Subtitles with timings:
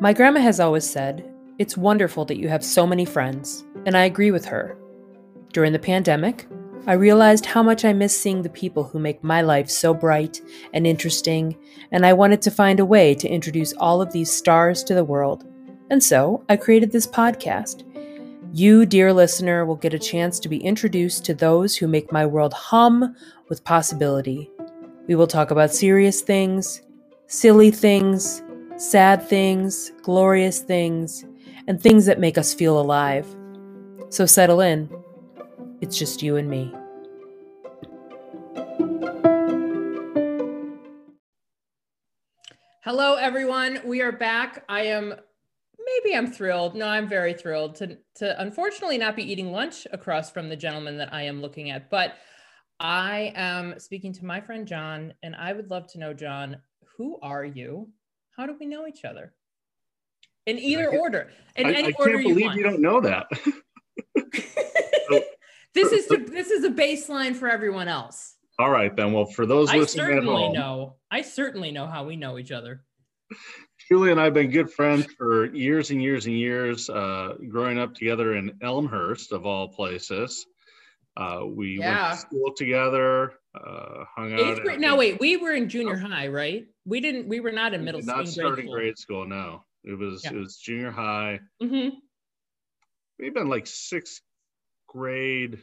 [0.00, 4.04] My grandma has always said, It's wonderful that you have so many friends, and I
[4.04, 4.76] agree with her.
[5.52, 6.46] During the pandemic,
[6.86, 10.40] I realized how much I miss seeing the people who make my life so bright
[10.72, 11.56] and interesting,
[11.92, 15.04] and I wanted to find a way to introduce all of these stars to the
[15.04, 15.44] world.
[15.90, 17.84] And so I created this podcast.
[18.54, 22.26] You, dear listener, will get a chance to be introduced to those who make my
[22.26, 23.16] world hum
[23.48, 24.50] with possibility.
[25.06, 26.82] We will talk about serious things,
[27.28, 28.42] silly things,
[28.76, 31.24] sad things, glorious things,
[31.66, 33.26] and things that make us feel alive.
[34.10, 34.90] So settle in.
[35.80, 36.74] It's just you and me.
[42.84, 43.80] Hello, everyone.
[43.86, 44.62] We are back.
[44.68, 45.14] I am
[45.92, 46.74] maybe I'm thrilled.
[46.74, 50.98] No, I'm very thrilled to to unfortunately not be eating lunch across from the gentleman
[50.98, 52.14] that I am looking at, but
[52.80, 56.56] I am speaking to my friend John, and I would love to know, John,
[56.96, 57.88] who are you?
[58.36, 59.32] How do we know each other?
[60.46, 61.30] In either order.
[61.56, 62.58] In I, any I order can't you believe want.
[62.58, 63.26] you don't know that.
[65.74, 68.34] this is the, this is a baseline for everyone else.
[68.58, 69.12] All right, then.
[69.12, 70.96] Well, for those I listening at certainly home, know.
[71.10, 72.82] I certainly know how we know each other.
[73.92, 77.78] Julie and I have been good friends for years and years and years, uh, growing
[77.78, 80.46] up together in Elmhurst, of all places.
[81.14, 82.08] Uh, we Yeah.
[82.08, 84.40] went to school together, uh, hung out.
[84.40, 84.80] Eighth at- grade.
[84.80, 85.20] No, wait.
[85.20, 86.66] We were in junior high, right?
[86.86, 87.28] We didn't.
[87.28, 88.16] We were not in middle school.
[88.16, 89.62] Not starting grade school, no.
[89.84, 90.32] It was Yeah.
[90.32, 91.40] it was junior high.
[91.60, 91.92] We've
[93.34, 94.22] been like sixth
[94.86, 95.62] grade.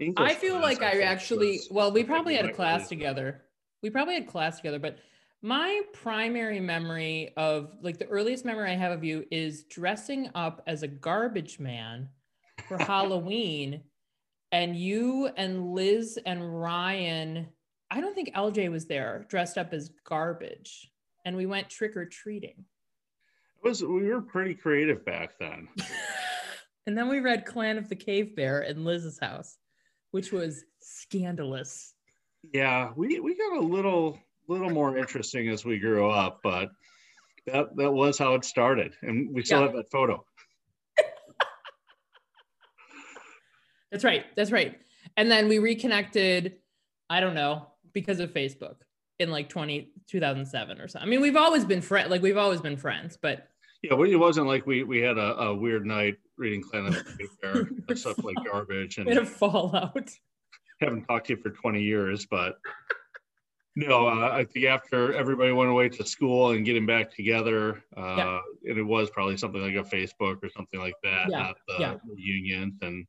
[0.00, 1.50] English I feel class, like I think actually.
[1.58, 3.44] was- Well, we probably had a class together.
[3.82, 4.98] We probably had class together, but
[5.42, 10.62] my primary memory of like the earliest memory I have of you is dressing up
[10.66, 12.08] as a garbage man
[12.68, 13.82] for Halloween,
[14.52, 17.48] and you and Liz and Ryan.
[17.90, 20.90] I don't think LJ was there, dressed up as garbage,
[21.24, 22.64] and we went trick or treating.
[23.62, 25.68] It was we were pretty creative back then.
[26.86, 29.56] and then we read Clan of the Cave Bear in Liz's house,
[30.10, 31.94] which was scandalous.
[32.52, 34.18] Yeah, we we got a little
[34.50, 36.70] little more interesting as we grew up, but
[37.46, 39.66] that that was how it started, and we still Yeah.
[39.66, 40.24] have that photo.
[43.90, 44.24] That's right.
[44.36, 44.78] That's right.
[45.16, 46.56] And then we reconnected,
[47.08, 48.76] I don't know, because of Facebook
[49.18, 51.06] in like 20, 2007 or something.
[51.06, 53.48] I mean, we've always been friends, like we've always been friends, but
[53.82, 56.94] Yeah, well, it wasn't like we we had a, a weird night reading Clan of
[56.94, 60.10] the Cave Bear and stuff like garbage, and a fallout.
[60.80, 62.58] haven't talked to you for twenty years, but.
[63.76, 68.16] No, uh, I think after everybody went away to school and getting back together, uh,
[68.16, 68.40] Yeah.
[68.64, 71.76] and it was probably something like a Facebook or something like that, Yeah, not the
[71.78, 71.96] yeah.
[72.04, 73.06] reunions, and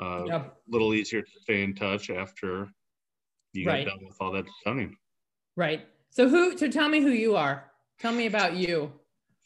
[0.00, 0.44] uh, Yeah.
[0.46, 2.68] a little easier to stay in touch after
[3.52, 3.84] you Right.
[3.86, 4.96] got done with all that stunning.
[5.56, 5.86] Right.
[6.10, 7.70] So who, so tell me who you are.
[7.98, 8.92] Tell me about you.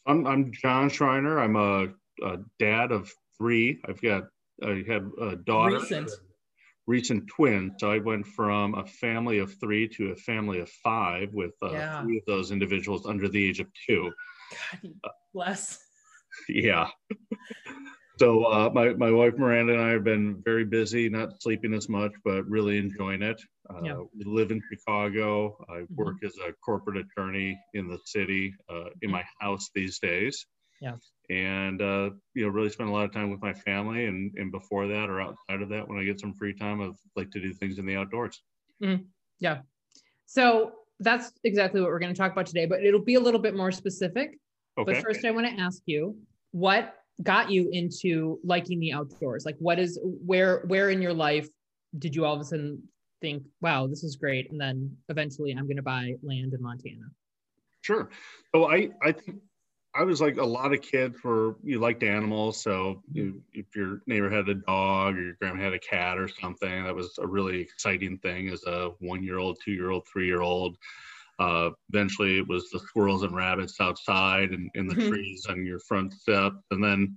[0.07, 1.39] I'm I'm John Schreiner.
[1.39, 1.89] I'm a,
[2.23, 3.81] a dad of three.
[3.87, 4.25] I've got
[4.63, 6.11] I had a daughter, Recent.
[6.89, 7.73] Recent twin.
[7.79, 11.71] So I went from a family of three to a family of five, with uh,
[11.73, 12.01] Yeah.
[12.03, 14.11] three of those individuals under the age of two.
[14.83, 15.79] God bless.
[16.49, 16.89] Yeah.
[18.19, 21.89] so uh, my my wife Miranda and I have been very busy, not sleeping as
[21.89, 23.41] much, but really enjoying it.
[23.71, 24.01] Uh, Yeah.
[24.17, 25.57] We live in Chicago.
[25.69, 25.97] I Mhm.
[26.05, 30.47] work as a corporate attorney in the city, uh, in my house these days.
[30.81, 30.97] Yeah.
[31.31, 34.51] And uh, you know, really spend a lot of time with my family, and and
[34.51, 37.41] before that or outside of that, when I get some free time, I like to
[37.41, 38.43] do things in the outdoors.
[39.39, 39.59] Yeah.
[40.27, 43.41] So that's exactly what we're going to talk about today, but it'll be a little
[43.41, 44.39] bit more specific.
[44.79, 44.93] Okay.
[44.93, 46.17] But first, I want to ask you
[46.53, 49.45] what got you into liking the outdoors?
[49.45, 51.49] Like, what is where where in your life
[51.99, 52.83] did you all of a sudden
[53.21, 57.07] think, "Wow, this is great," and then eventually, I'm going to buy land in Montana?
[57.81, 58.11] Sure.
[58.55, 59.39] So I, I think
[59.95, 62.63] I was like a lot of kids were you liked animals.
[62.63, 66.29] So you, if your neighbor had a dog or your grandma had a cat or
[66.29, 70.07] something, that was a really exciting thing as a one year old, two year old,
[70.13, 70.77] three year old.
[71.39, 75.11] Uh, eventually, it was the squirrels and rabbits outside and in the Mhm.
[75.11, 76.53] trees on your front step.
[76.71, 77.17] And then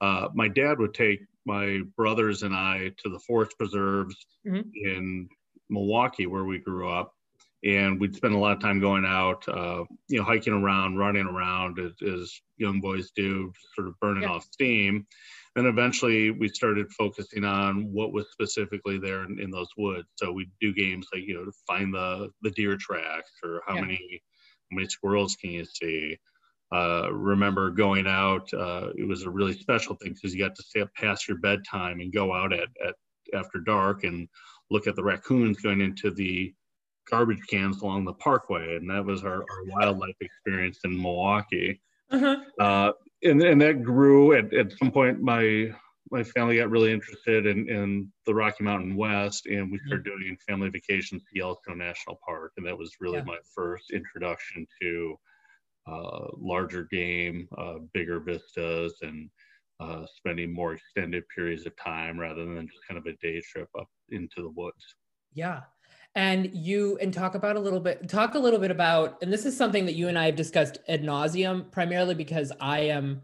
[0.00, 4.72] uh, my dad would take my brothers and I to the forest preserves Mhm.
[4.74, 5.28] in
[5.70, 7.14] Milwaukee, where we grew up
[7.64, 11.26] and we'd spend a lot of time going out, uh, you know, hiking around, running
[11.26, 14.30] around as, as young boys do, sort of burning Yeah.
[14.30, 15.06] off steam.
[15.54, 20.08] And eventually we started focusing on what was specifically there in, in those woods.
[20.16, 23.74] So we'd do games like, you know, to find the, the deer tracks or how
[23.74, 23.82] Yeah.
[23.82, 24.22] many,
[24.70, 26.18] how many squirrels can you see?
[26.74, 30.62] Uh, remember going out, uh, it was a really special thing because you got to
[30.62, 32.94] stay up past your bedtime and go out at, at
[33.34, 34.26] after dark and
[34.70, 36.52] look at the raccoons going into the
[37.10, 38.76] garbage cans along the parkway.
[38.76, 41.80] And that was our, our wildlife experience in Milwaukee.
[42.10, 42.36] Uh-huh.
[42.58, 45.20] Uh, and, and that grew at, at some point.
[45.20, 45.72] My
[46.10, 50.20] my family got really interested in, in the Rocky Mountain West, and we started mm-hmm.
[50.20, 53.24] doing family vacations to Yellowstone National Park, and that was really yeah.
[53.24, 55.18] my first introduction to
[55.90, 59.30] uh, larger game, uh, bigger vistas, and
[59.80, 63.68] uh, spending more extended periods of time rather than just kind of a day trip
[63.78, 64.96] up into the woods.
[65.32, 65.60] Yeah.
[66.14, 69.46] And you and talk about a little bit, talk a little bit about, and this
[69.46, 73.22] is something that you and I have discussed ad nauseum, primarily because I am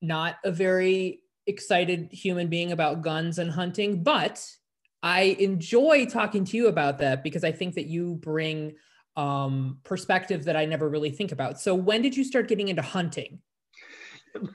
[0.00, 4.44] not a very excited human being about guns and hunting, but
[5.02, 8.76] I enjoy talking to you about that because I think that you bring
[9.16, 11.60] um, perspective that I never really think about.
[11.60, 13.40] So, when did you start getting into hunting?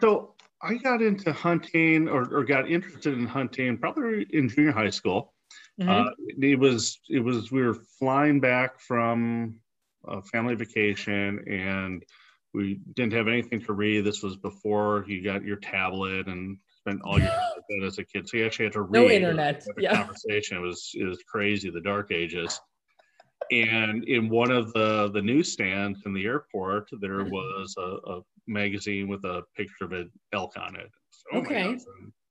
[0.02, 4.90] So, I got into hunting or, or got interested in hunting probably in junior high
[4.90, 5.34] school.
[5.80, 5.90] Mm-hmm.
[5.90, 9.56] Uh, it was it was we were flying back from
[10.08, 12.04] a family vacation and
[12.54, 14.04] we didn't have anything to read.
[14.04, 18.28] This was before you got your tablet and spent all your time as a kid.
[18.28, 19.02] So you actually had to read.
[19.02, 19.66] No internet.
[19.78, 19.96] Yeah.
[19.96, 20.58] Conversation.
[20.58, 21.70] It was it was crazy.
[21.70, 22.60] The dark ages.
[23.52, 27.32] And in one of the the newsstands in the airport, there mm-hmm.
[27.32, 30.90] was a, a magazine with a picture of an elk on it.
[31.12, 31.78] So, oh okay.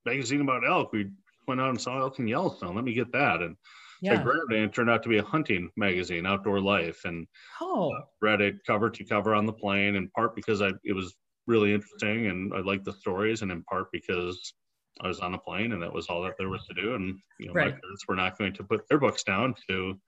[0.05, 0.93] magazine about elk.
[0.93, 1.11] We
[1.49, 2.75] went out and saw elk in Yellowstone.
[2.75, 3.41] Let me get that.
[3.41, 3.57] And
[4.01, 4.21] yeah.
[4.21, 7.27] I grabbed it and it turned out to be a hunting magazine, Outdoor Life, and
[7.61, 7.91] oh.
[7.93, 9.97] uh, read it cover to cover on the plane.
[9.97, 11.15] In part because I it was
[11.47, 14.55] really interesting and I liked the stories, and in part because
[15.01, 16.95] I was on a plane and that was all that there was to do.
[16.95, 17.67] And you know, right.
[17.67, 19.99] my parents were not going to put their books down to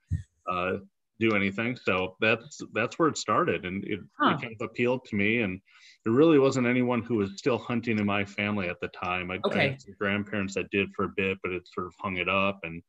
[0.49, 0.73] uh,
[1.21, 1.77] do anything.
[1.77, 4.35] So that's that's where it started, and it, huh.
[4.35, 5.41] it, kind of appealed to me.
[5.41, 5.61] And
[6.03, 9.31] there really wasn't anyone who was still hunting in my family at the time.
[9.31, 9.59] I, okay.
[9.59, 12.59] I had grandparents that did for a bit, but it sort of hung it up.
[12.63, 12.81] And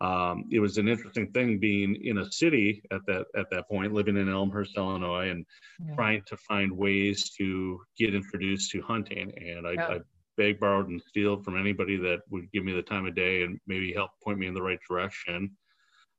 [0.00, 3.92] um, it was an interesting thing being in a city at that at that point,
[3.92, 5.46] living in Elmhurst, Illinois, and
[5.78, 5.94] yeah.
[5.94, 9.32] trying to find ways to get introduced to hunting.
[9.36, 9.88] And I, yeah.
[9.88, 9.98] I
[10.36, 13.60] beg, borrowed, and steal from anybody that would give me the time of day and
[13.66, 15.50] maybe help point me in the right direction.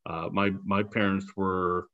[0.05, 1.87] Uh, my my parents were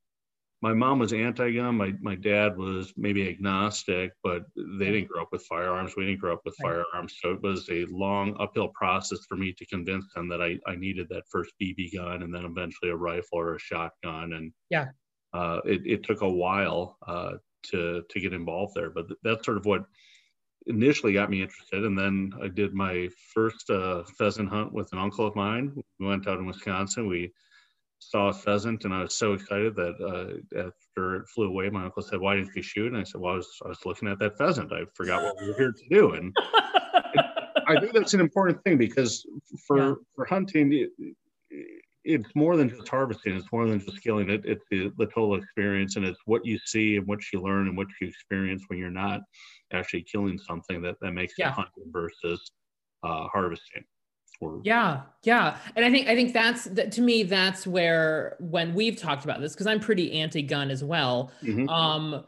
[0.61, 1.75] my mom was anti-gun.
[1.75, 5.93] My my dad was maybe agnostic, but they didn't grow up with firearms.
[5.95, 6.83] We didn't grow up with right.
[6.83, 10.57] firearms, so it was a long uphill process for me to convince them that I,
[10.65, 14.33] I needed that first BB gun and then eventually a rifle or a shotgun.
[14.33, 14.85] And yeah,
[15.33, 17.33] uh, it it took a while uh,
[17.71, 19.85] to to get involved there, but that's sort of what
[20.65, 21.85] initially got me interested.
[21.85, 25.71] And then I did my first uh, pheasant hunt with an uncle of mine.
[25.99, 27.07] We went out in Wisconsin.
[27.07, 27.31] We
[27.99, 31.85] saw a pheasant and I was so excited that uh, after it flew away, my
[31.85, 34.07] uncle said, "Why didn't you shoot?" And I said, "Well, I was, I was looking
[34.07, 34.71] at that pheasant.
[34.71, 36.35] I forgot what we were here to do." And
[37.67, 39.25] I think that's an important thing because
[39.65, 39.93] for yeah.
[40.15, 40.89] for hunting, it,
[42.03, 43.35] it's more than just harvesting.
[43.35, 44.29] It's more than just killing.
[44.29, 47.67] It, it's the, the total experience, and it's what you see and what you learn
[47.67, 49.21] and what you experience when you're not
[49.73, 51.49] actually killing something that that makes yeah.
[51.49, 52.51] it hunting versus
[53.03, 53.83] uh, harvesting
[54.63, 58.97] yeah yeah and i think i think that's that to me that's where when we've
[58.97, 61.67] talked about this because i'm pretty anti-gun as well mm-hmm.
[61.69, 62.23] um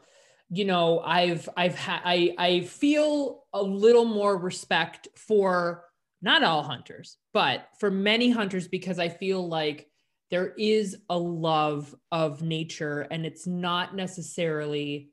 [0.50, 5.84] you know i've i've had i i feel a little more respect for
[6.20, 9.86] not all hunters but for many hunters because i feel like
[10.30, 15.10] there is a love of nature and it's not necessarily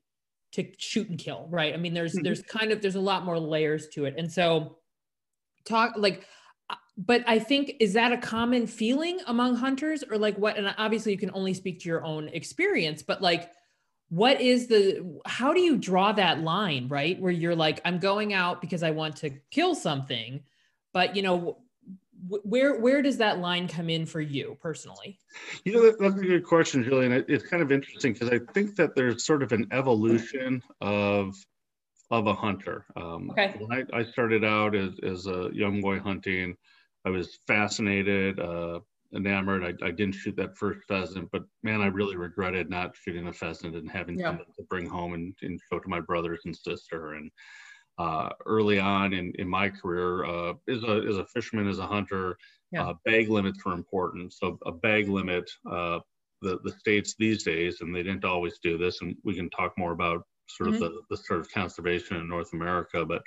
[0.51, 2.23] to shoot and kill right i mean there's mm-hmm.
[2.23, 4.77] there's kind of there's a lot more layers to it and so
[5.65, 6.25] talk like
[6.97, 11.11] but I think is that a common feeling among hunters or like what and obviously
[11.11, 13.51] you can only speak to your own experience but like
[14.09, 17.19] what is the how do you draw that line right?
[17.19, 20.43] Where you're like I'm going out because I want to kill something
[20.93, 21.59] but you know
[22.27, 25.19] where where does that line come in for you personally?
[25.65, 27.23] You know that's a good question julian.
[27.27, 31.35] It's kind of interesting because i think that there's sort of an evolution of
[32.09, 33.55] of a hunter um, okay.
[33.59, 36.55] when I, I started out as, as a young boy hunting
[37.07, 38.81] I was fascinated, uh,
[39.15, 39.63] enamored.
[39.63, 43.33] I, I, didn't shoot that first pheasant, but man, I really regretted not shooting a
[43.33, 44.33] pheasant and having yeah.
[44.33, 47.13] to bring home and, and, show to my brothers and sister.
[47.13, 47.31] And
[47.97, 51.87] uh, early on in, in my career, uh, as, a, as a fisherman, as a
[51.87, 52.37] hunter,
[52.73, 52.89] yeah.
[52.89, 54.33] uh, bag limits were important.
[54.33, 55.99] So a bag limit, uh,
[56.41, 59.71] the, the states these days, and they didn't always do this, and we can talk
[59.77, 60.83] more about sort mm-hmm.
[60.83, 63.21] of the, the sort of conservation in North America, but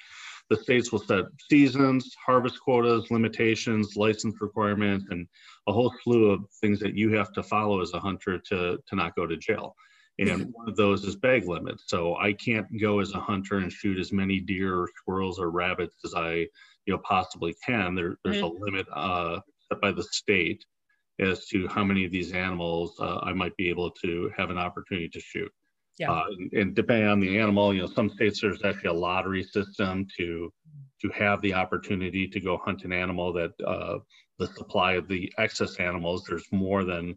[0.48, 5.26] the states will set seasons, harvest quotas, limitations, license requirements, and
[5.68, 8.96] a whole slew of things that you have to follow as a hunter to, to
[8.96, 9.74] not go to jail.
[10.18, 11.84] And one of those is bag limits.
[11.86, 15.50] So I can't go as a hunter and shoot as many deer or squirrels or
[15.50, 16.46] rabbits as I,
[16.84, 17.94] you know, possibly can.
[17.94, 18.56] There, there's mm-hmm.
[18.56, 20.62] a limit uh, set by the state
[21.20, 24.58] as to how many of these animals uh, I might be able to have an
[24.58, 25.50] opportunity to shoot.
[26.00, 26.12] Yeah.
[26.12, 30.06] Uh, and, depending on the animal, you know, some states there's actually a lottery system
[30.16, 30.50] to
[31.02, 33.98] to have the opportunity to go hunt an animal that uh,
[34.38, 37.16] the supply of the excess animals there's more than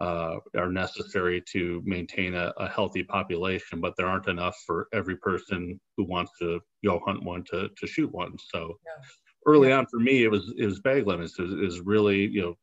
[0.00, 5.16] uh, are necessary to maintain a, a, healthy population, but there aren't enough for every
[5.16, 8.34] person who wants to go hunt one to, to shoot one.
[8.38, 9.04] So yeah.
[9.46, 9.78] early yeah.
[9.78, 11.38] on for me, it was it was bag limits.
[11.38, 12.54] Is is really you know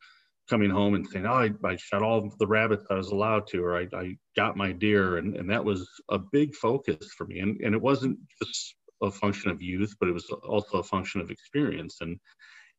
[0.49, 3.63] coming home and saying, oh, I, I shot all the rabbits I was allowed to,
[3.63, 5.17] or I, I got my deer.
[5.17, 7.39] And, and that was a big focus for me.
[7.39, 11.21] And, and it wasn't just a function of youth, but it was also a function
[11.21, 11.97] of experience.
[12.01, 12.19] And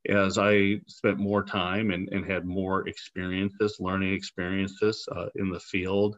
[0.08, 5.60] as I spent more time and, and had more experiences, learning experiences uh, in the
[5.60, 6.16] field,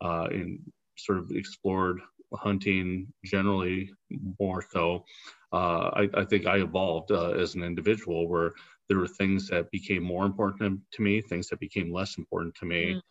[0.00, 0.58] uh, and
[0.96, 2.00] sort of explored
[2.34, 3.90] hunting generally
[4.38, 5.04] more so,
[5.52, 8.52] uh, I, I, think I evolved uh, as an individual where
[8.88, 12.66] there were things that became more important to me, things that became less important to
[12.66, 12.94] me.
[12.94, 13.02] Mm.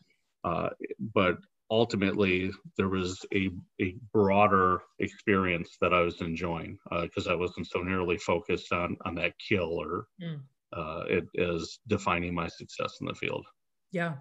[0.43, 0.69] Uh,
[1.13, 1.37] but
[1.69, 3.49] ultimately, there was a,
[3.81, 8.97] a broader experience that I was enjoying because uh, I wasn't so narrowly focused on,
[9.05, 10.39] on that kill or mm.
[10.73, 13.45] uh, it as defining my success in the field.
[13.91, 14.15] Yeah.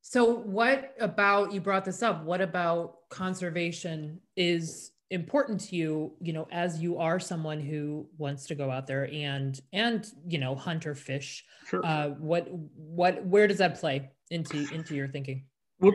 [0.00, 2.24] So, what about you brought this up?
[2.24, 8.46] What about conservation is important to you you know as you are someone who wants
[8.46, 11.84] to go out there and and you know hunt or fish sure.
[11.84, 12.46] uh what
[12.76, 15.44] what where does that play into into your thinking
[15.80, 15.92] well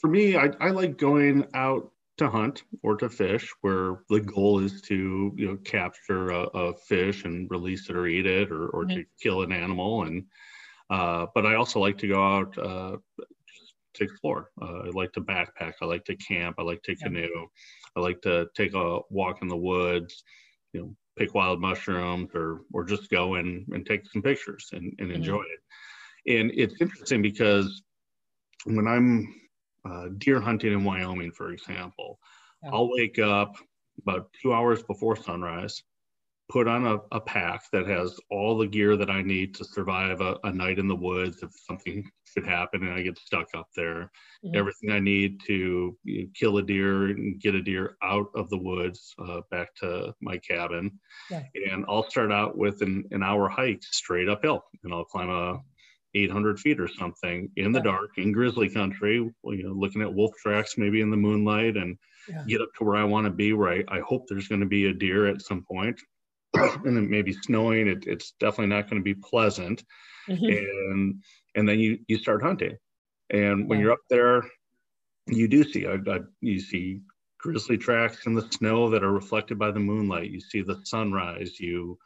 [0.00, 4.58] for me i, I like going out to hunt or to fish where the goal
[4.58, 8.68] is to you know capture a, a fish and release it or eat it or,
[8.68, 8.98] or mm-hmm.
[8.98, 10.26] to kill an animal and
[10.90, 12.96] uh, but i also like to go out uh,
[13.94, 17.06] to explore uh, i like to backpack i like to camp i like to yeah.
[17.06, 17.46] canoe
[17.96, 20.22] I like to take a walk in the woods,
[20.72, 24.94] you know, pick wild mushrooms or or just go and, and take some pictures and,
[24.98, 25.16] and mm-hmm.
[25.16, 26.38] enjoy it.
[26.38, 27.82] And it's interesting because
[28.64, 29.34] when I'm
[29.84, 32.18] uh, deer hunting in Wyoming, for example,
[32.62, 32.70] yeah.
[32.72, 33.56] I'll wake up
[34.02, 35.82] about two hours before sunrise,
[36.50, 40.20] put on a, a, pack that has all the gear that I need to survive
[40.20, 43.68] a, a, night in the woods if something should happen and I get stuck up
[43.76, 44.10] there.
[44.44, 44.56] Mm-hmm.
[44.56, 48.50] Everything I need to you know, kill a deer and get a deer out of
[48.50, 50.98] the woods uh, back to my cabin.
[51.30, 51.42] Yeah.
[51.70, 55.58] And I'll start out with an, an hour hike straight uphill and I'll climb a
[56.14, 57.84] 800 feet or something in the yeah.
[57.84, 61.96] dark in grizzly country, you know, looking at wolf tracks maybe in the moonlight and
[62.28, 62.42] yeah.
[62.48, 64.66] get up to where I want to be, where I, I hope there's going to
[64.66, 66.00] be a deer at some point
[66.84, 67.88] and it may be snowing.
[67.88, 69.84] It, it's definitely not going to be pleasant.
[70.28, 70.44] Mm-hmm.
[70.44, 71.22] And
[71.54, 72.76] and then you you start hunting.
[73.30, 73.84] And when yeah.
[73.84, 74.42] you're up there,
[75.26, 77.00] you do see I, I, you see
[77.38, 80.30] grizzly tracks in the snow that are reflected by the moonlight.
[80.30, 81.58] You see the sunrise.
[81.58, 81.98] You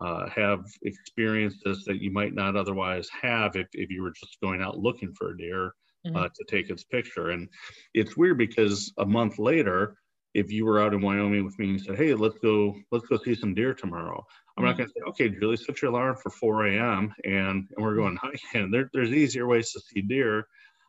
[0.00, 4.60] uh, have experiences that you might not otherwise have if, if you were just going
[4.60, 5.74] out looking for a deer
[6.06, 6.16] mm-hmm.
[6.16, 7.30] uh, to take its picture.
[7.30, 7.48] And
[7.94, 9.96] it's weird because a month later,
[10.34, 13.16] if you were out in Wyoming with me and said, "Hey, let's go, let's go
[13.16, 14.24] see some deer tomorrow,"
[14.56, 14.68] I'm mm-hmm.
[14.68, 17.14] not going to say, "Okay, Julie, set your alarm for 4 a.m.
[17.24, 20.46] and and we're going hiking." There, there's easier ways to see deer.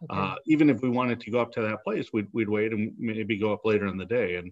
[0.09, 0.19] Okay.
[0.19, 2.93] Uh, even if we wanted to go up to that place, we'd we'd wait and
[2.97, 4.35] maybe go up later in the day.
[4.35, 4.51] And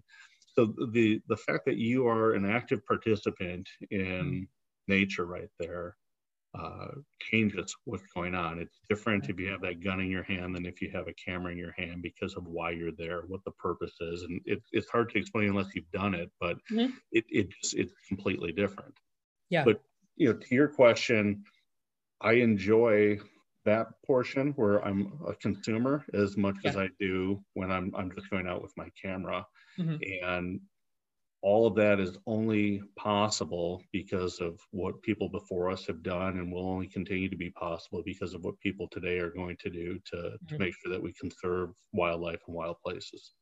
[0.54, 4.42] so the the fact that you are an active participant in mm-hmm.
[4.92, 5.96] nature right there
[6.54, 6.88] uh,
[7.20, 8.58] changes what's going on.
[8.58, 11.14] It's different if you have that gun in your hand than if you have a
[11.14, 14.62] camera in your hand because of why you're there, what the purpose is, and it,
[14.72, 16.30] it's hard to explain unless you've done it.
[16.40, 16.92] But mm-hmm.
[17.12, 18.94] it, it just, it's completely different.
[19.50, 19.64] Yeah.
[19.64, 19.80] But
[20.16, 21.42] you know, to your question,
[22.20, 23.18] I enjoy
[23.64, 26.70] that portion where I'm a consumer as much yeah.
[26.70, 29.46] as I do when I'm I'm just going out with my camera.
[29.78, 30.28] Mm-hmm.
[30.28, 30.60] And
[31.44, 36.50] all of that is only possible because of what people before us have done and
[36.50, 40.00] will only continue to be possible because of what people today are going to do
[40.06, 40.46] to, mm-hmm.
[40.46, 43.32] to make sure that we conserve wildlife and wild places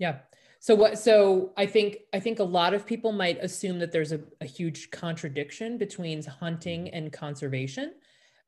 [0.00, 0.16] yeah
[0.58, 4.10] so what so i think i think a lot of people might assume that there's
[4.10, 6.96] a, a huge contradiction between hunting mm-hmm.
[6.96, 7.92] and conservation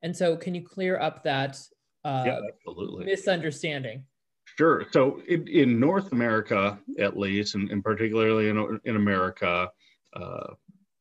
[0.01, 1.57] and so can you clear up that
[2.03, 3.05] uh, yeah, absolutely.
[3.05, 4.03] misunderstanding
[4.57, 4.85] Sure.
[4.91, 9.69] So in, in North America, at least, and, and particularly in, in America,
[10.15, 10.53] uh,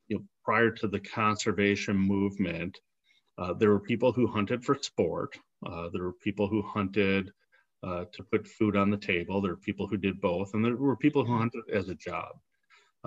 [0.08, 2.76] you know, prior to the conservation movement,
[3.38, 5.38] uh, there were people who hunted for sport.
[5.64, 7.30] Uh, there were people who hunted
[7.84, 9.40] uh, to put food on the table.
[9.40, 12.32] There were people who did both, and there were people who hunted as a job.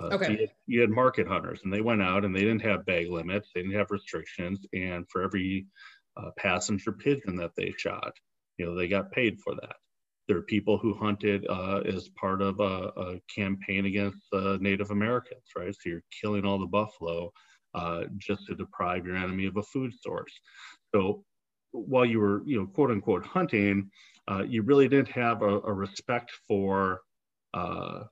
[0.00, 0.24] Uh, okay.
[0.24, 2.86] So you, had, you, had, market hunters, and they went out and they didn't have
[2.86, 5.66] bag limits, they didn't have restrictions, and for every
[6.16, 8.12] uh, passenger pigeon that they shot,
[8.56, 9.76] you know, they got paid for that.
[10.28, 14.90] There are people who hunted uh, as part of a, a campaign against uh, Native
[14.90, 15.74] Americans, right?
[15.74, 17.32] So you're killing all the buffalo
[17.74, 20.32] uh, just to deprive your enemy of a food source.
[20.94, 21.24] So
[21.72, 23.90] while you were, you know, quote unquote hunting,
[24.30, 27.00] uh, you really didn't have a, a respect for
[27.54, 28.04] uh,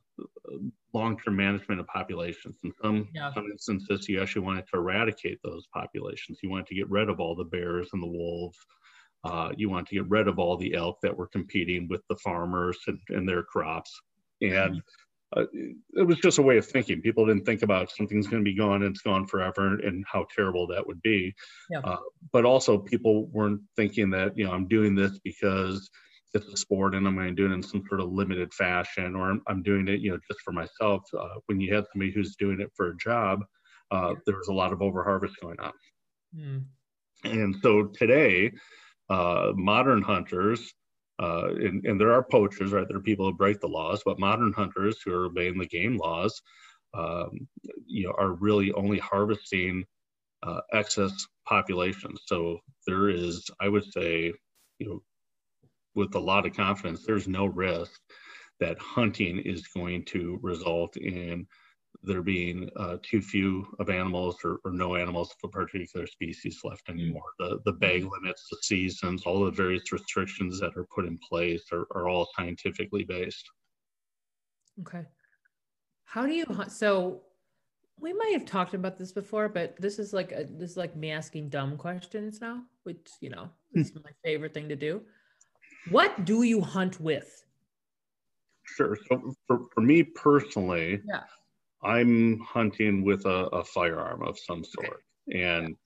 [0.94, 2.56] long-term management of populations.
[2.64, 3.32] In some, yeah.
[3.35, 6.38] some instances, you actually wanted to eradicate those populations.
[6.42, 8.58] You wanted to get rid of all the bears and the wolves.
[9.26, 12.16] Uh, you want to get rid of all the elk that were competing with the
[12.16, 13.92] farmers and, and their crops.
[14.40, 14.80] And
[15.37, 15.45] uh,
[15.95, 17.02] it was just a way of thinking.
[17.02, 20.26] People didn't think about something's going to be gone and it's gone forever and how
[20.35, 21.35] terrible that would be.
[21.71, 21.80] Yeah.
[21.80, 21.97] Uh,
[22.33, 25.90] but also, people weren't thinking that, you know, I'm doing this because
[26.35, 29.16] it's a sport and I'm going to do it in some sort of limited fashion
[29.16, 31.02] or I'm, I'm doing it, you know, just for myself.
[31.18, 33.40] Uh, when you have somebody who's doing it for a job,
[33.90, 35.73] uh, there was a lot of overharvest going on.
[36.37, 36.64] Mm.
[37.25, 38.52] And so today,
[39.08, 40.75] uh, modern hunters,
[41.18, 42.86] uh, and, and, there are poachers, right?
[42.86, 45.96] There are people who break the laws, but modern hunters who are obeying the game
[45.96, 46.42] laws,
[46.92, 47.48] um,
[47.86, 49.84] you know, are really only harvesting
[50.42, 52.20] uh, excess populations.
[52.26, 54.32] So there is, I would say,
[54.78, 55.02] you know,
[55.94, 57.98] with a lot of confidence, there's no risk
[58.60, 61.46] that hunting is going to result in
[62.06, 66.60] there being uh, too few of animals or, or, no animals of a particular species
[66.64, 66.94] left mm.
[66.94, 67.30] anymore.
[67.38, 68.10] The, the bag mm.
[68.10, 72.28] limits, the seasons, all the various restrictions that are put in place are, are all
[72.36, 73.44] scientifically based.
[74.80, 75.02] Okay.
[76.04, 77.22] How do you, so
[77.98, 80.94] we might have talked about this before, but this is like, a, this is like
[80.96, 85.02] me asking dumb questions now, which, you know, is my favorite thing to do.
[85.90, 87.44] What do you hunt with?
[88.64, 88.96] Sure.
[89.08, 91.22] So for, for me personally, yeah.
[91.83, 95.02] I'm hunting with a, a firearm of some sort.
[95.30, 95.42] Okay.
[95.42, 95.76] And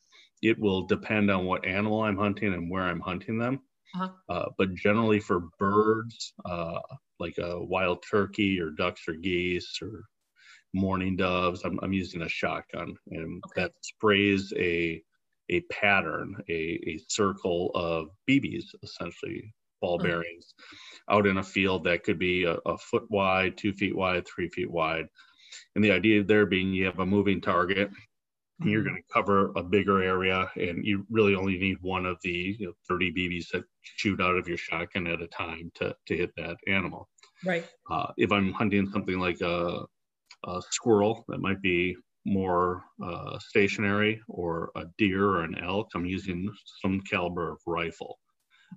[0.43, 3.61] it will depend on what animal I'm hunting and where I'm hunting them.
[3.95, 4.09] Uh-huh.
[4.29, 6.79] Uh, but generally for birds, uh,
[7.19, 10.05] like a wild turkey or ducks or geese or
[10.73, 13.63] mourning doves, I'm, I'm using a shotgun and okay.
[13.63, 15.03] that sprays a
[15.51, 20.07] a pattern, a, a circle of BBs essentially ball mm-hmm.
[20.07, 20.55] bearings
[21.11, 24.49] out in a field that could be a, a, foot wide, two feet wide, three
[24.49, 25.07] feet wide.
[25.75, 27.91] And the idea there being you have a moving target,
[28.61, 28.91] and you're mm-hmm.
[28.91, 32.67] going to cover a bigger area, and you really only need one of the you
[32.67, 36.31] know, 30 BBs that shoot out of your shotgun at a time to, to hit
[36.37, 37.09] that animal.
[37.45, 37.67] Right.
[37.91, 39.85] Uh, if I'm hunting something like a,
[40.45, 46.05] a squirrel that might be more uh, stationary, or a deer or an elk, I'm
[46.05, 46.51] using
[46.83, 48.19] some caliber of rifle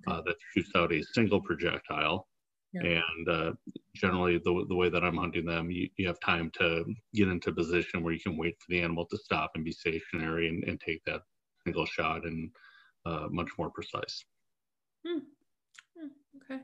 [0.06, 2.26] uh, that shoots out a single projectile.
[2.74, 3.00] Yeah.
[3.16, 3.52] And uh,
[3.94, 6.84] generally, the, the way that I'm hunting them, you, you have time to
[7.14, 10.48] get into position where you can wait for the animal to stop and be stationary
[10.48, 11.22] and, and take that
[11.64, 12.50] single shot and
[13.06, 14.24] uh, much more precise.
[15.06, 15.18] Hmm.
[15.96, 16.08] Hmm.
[16.52, 16.62] Okay.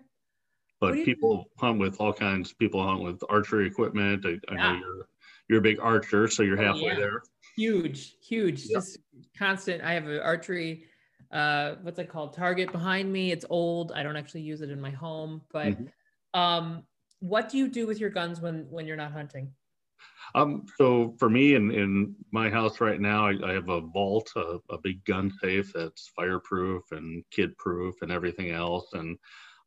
[0.81, 2.53] But people hunt with all kinds.
[2.55, 4.25] People hunt with archery equipment.
[4.27, 5.07] I, I know you're
[5.49, 6.95] you're a big archer, so you're oh, halfway yeah.
[6.95, 7.23] there.
[7.57, 8.79] Huge, huge, yeah.
[8.79, 8.99] just
[9.37, 9.83] constant.
[9.83, 10.85] I have an archery
[11.33, 14.81] uh what's it called target behind me it's old i don't actually use it in
[14.81, 15.85] my home but mm-hmm.
[16.35, 16.85] Um
[17.21, 19.53] what do you do with your guns when when you're not hunting?
[20.35, 24.31] Um so for me in in my house right now i, I have a vault
[24.37, 29.19] a, a, big gun safe that's fireproof and kid proof and everything else and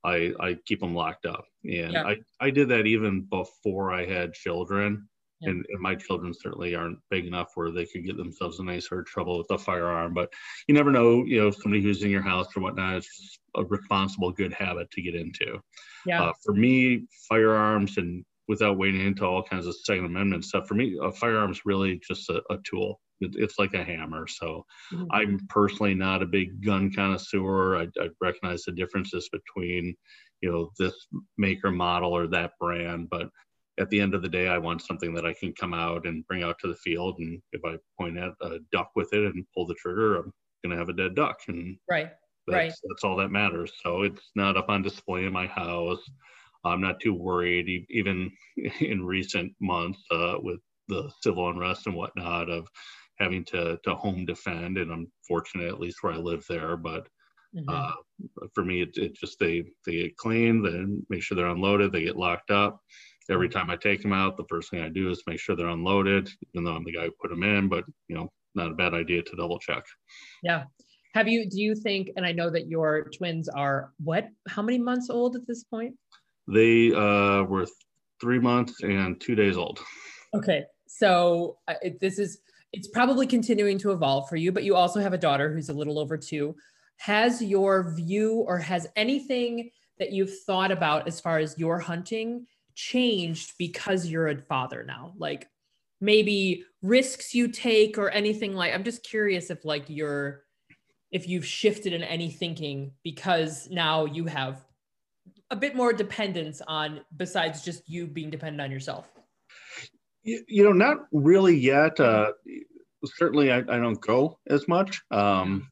[0.06, 1.46] i i keep them locked up.
[1.66, 2.04] And yeah.
[2.06, 5.08] i i did that even before i had children
[5.46, 8.82] and, and, my children certainly aren't big enough where they could get themselves in any
[8.82, 10.14] sort of trouble with a firearm.
[10.14, 10.32] But
[10.68, 12.98] you never know, you know, somebody who's in your house or whatnot.
[12.98, 15.60] It's a responsible, good habit to get into.
[16.06, 16.24] Yeah.
[16.24, 20.76] Uh, for me, firearms and without wading into all kinds of Second Amendment stuff, for
[20.76, 23.00] me, a firearm is really just a, a tool.
[23.22, 24.28] It, it's like a hammer.
[24.28, 25.06] So mm-hmm.
[25.12, 27.78] I'm personally not a big gun connoisseur.
[27.78, 29.96] I, I recognize the differences between,
[30.42, 30.94] you know, this
[31.38, 33.30] maker model or that brand, but
[33.80, 36.26] at the end of the day, I want something that I can come out and
[36.28, 37.16] bring out to the field.
[37.20, 40.32] And if I point at a duck with it and pull the trigger, I'm
[40.64, 41.40] going to have a dead duck.
[41.48, 42.10] And right,
[42.48, 42.74] that's, right.
[42.88, 43.72] That's all that matters.
[43.84, 46.02] So it's not up on display in my house.
[46.64, 48.32] I'm not too worried, even
[48.80, 52.68] in recent months uh, with the civil unrest and whatnot of
[53.20, 54.78] having to to home defend.
[54.78, 57.08] And I'm fortunate, at least where I live there, but.
[57.56, 57.70] Mm-hmm.
[57.70, 57.92] Uh,
[58.56, 62.02] for me, it, it just they they get cleaned, then make sure they're unloaded, they
[62.02, 62.82] get locked up,
[63.30, 65.68] every time I take them out, the first thing I do is make sure they're
[65.68, 67.70] unloaded, even though I'm the guy who put them in.
[67.70, 69.84] But you know, not a bad idea to double check.
[70.42, 70.64] Yeah.
[71.14, 71.50] Have you?
[71.50, 72.10] Do you think?
[72.16, 74.28] And I know that your twins are what?
[74.48, 75.96] How many months old at this point?
[76.48, 77.68] They uh, were
[78.20, 79.80] three months and two days old.
[80.34, 82.40] Okay, so uh, it, this is
[82.72, 85.74] it's probably continuing to evolve for you, but you also have a daughter who's a
[85.74, 86.56] little over two.
[86.98, 92.48] Has your view or has anything that you've thought about as far as your hunting
[92.76, 95.14] changed because you're a father now?
[95.18, 95.48] Like
[96.04, 100.44] maybe risks you take or anything like i'm just curious if like you're
[101.12, 104.66] if you've shifted in any thinking because now you have
[105.50, 109.10] a bit more dependence on besides just you being dependent on yourself
[110.24, 112.34] you, you know not really yet uh,
[113.06, 115.70] certainly I, I, don't go as much um,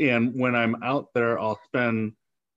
[0.00, 2.14] and when i'm out there i'll spend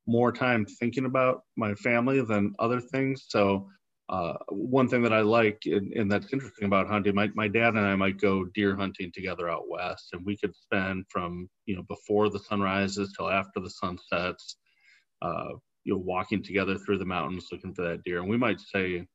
[0.08, 3.70] more time thinking about my family than other things so
[4.12, 7.76] uh, one thing that I like, and, and, that's interesting about hunting, my, my dad
[7.76, 11.78] and I might go deer hunting together out west, and we could spend from you
[11.78, 14.58] know before the sun rises till after the sun sets,
[15.22, 15.54] uh,
[15.86, 19.08] you know, walking together through the mountains looking for that deer, and we might say,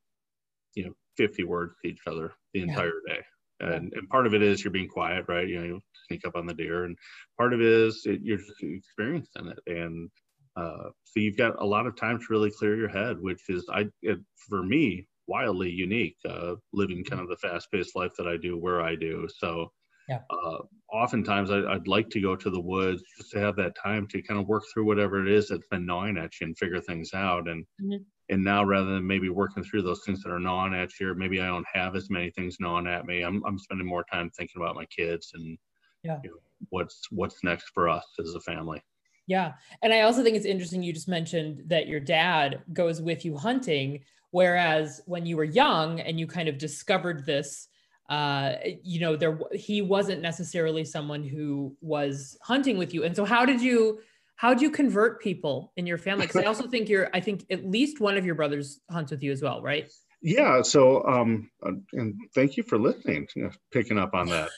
[0.74, 3.20] you know, 50 words to each other the entire day.
[3.60, 5.48] And, and part of it is you're being quiet, right?
[5.48, 6.96] You know, you sneak up on the deer, and
[7.38, 10.10] part of it is it, you're just experiencing it, and
[10.56, 13.66] uh, so you've got a lot of time to really clear your head, which is
[13.72, 16.16] I it, for me wildly unique.
[16.28, 19.28] Uh, living kind of the fast-paced life that I do, where I do.
[19.38, 19.70] So
[20.08, 20.20] yeah.
[20.30, 20.58] Uh,
[20.92, 24.22] oftentimes I, would like to go to the woods just to have that time to
[24.22, 27.10] kind of work through whatever it is that's been gnawing at you and figure things
[27.12, 27.48] out.
[27.48, 28.02] And mm-hmm.
[28.28, 31.14] and now rather than maybe working through those things that are gnawing at you, or
[31.14, 34.30] maybe I don't have as many things gnawing at me, I'm I'm spending more time
[34.30, 35.58] thinking about my kids and
[36.04, 36.18] yeah.
[36.22, 36.36] You know,
[36.70, 38.80] what's what's next for us as a family.
[39.26, 39.54] Yeah.
[39.82, 43.36] And I also think it's interesting you just mentioned that your dad goes with you
[43.36, 44.00] hunting.
[44.30, 47.68] Whereas when you were young and you kind of discovered this,
[48.08, 53.04] uh, you know, there he wasn't necessarily someone who was hunting with you.
[53.04, 54.00] And so how did you
[54.36, 56.26] how did you convert people in your family?
[56.26, 59.22] Because I also think you're I think at least one of your brothers hunts with
[59.22, 59.90] you as well, right?
[60.22, 60.62] Yeah.
[60.62, 61.50] So um
[61.92, 63.26] and thank you for listening,
[63.72, 64.50] picking up on that.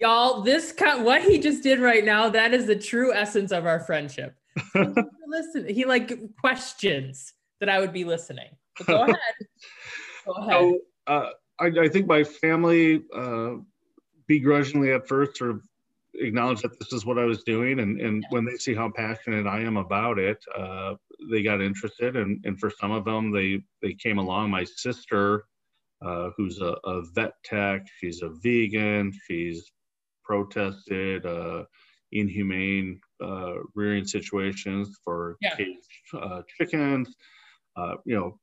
[0.00, 3.66] Y'all, this kind what he just did right now, that is the true essence of
[3.66, 4.34] our friendship.
[4.74, 8.50] Listen, he like questions that I would be listening.
[8.78, 9.16] But go ahead.
[10.26, 10.50] Go ahead.
[10.50, 13.54] So, uh, I, I, think my family uh,
[14.26, 15.62] begrudgingly at first sort of
[16.14, 17.80] acknowledged that this is what I was doing.
[17.80, 18.28] And, and yeah.
[18.30, 20.94] when they see how passionate I am about it, uh,
[21.30, 22.16] they got interested.
[22.16, 24.50] And, and for some of them, they, they came along.
[24.50, 25.44] My sister
[26.04, 27.86] uh, who's a, a, vet tech.
[27.98, 29.12] She's a vegan.
[29.26, 29.72] She's
[30.24, 31.64] protested uh,
[32.12, 35.56] inhumane uh, rearing situations for yeah.
[35.56, 35.78] caged
[36.14, 37.14] uh, chickens.
[37.76, 38.38] Uh, you know,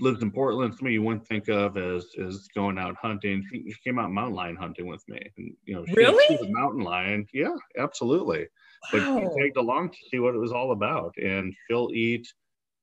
[0.00, 0.74] lives in Portland.
[0.74, 3.44] Somebody you wouldn't think of as as going out hunting.
[3.50, 6.46] She, she came out mountain lion hunting with me, and you know, she, really, she's
[6.46, 7.26] a mountain lion.
[7.32, 8.40] Yeah, absolutely.
[8.40, 8.48] Wow.
[8.92, 12.26] But she tagged along to see what it was all about, and she'll eat.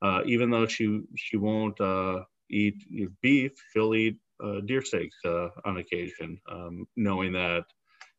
[0.02, 1.78] Uh, even though she she won't
[2.50, 2.76] eat
[3.22, 7.66] beef, she'll eat uh, deer steaks uh, on occasion, um, knowing that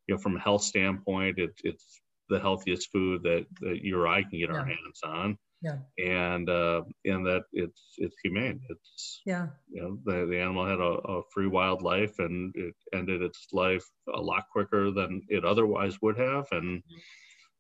[0.06, 4.08] you know from a health standpoint, it, it's the healthiest food that, that you or
[4.08, 4.56] I can get yeah.
[4.56, 5.36] our hands on.
[5.62, 5.76] Yeah.
[5.98, 8.60] And uh, and that it's it's humane.
[8.70, 9.48] It's yeah.
[9.68, 13.46] You know the, the animal had a, a free wild life and it ended its
[13.52, 16.82] life a lot quicker than it otherwise would have, and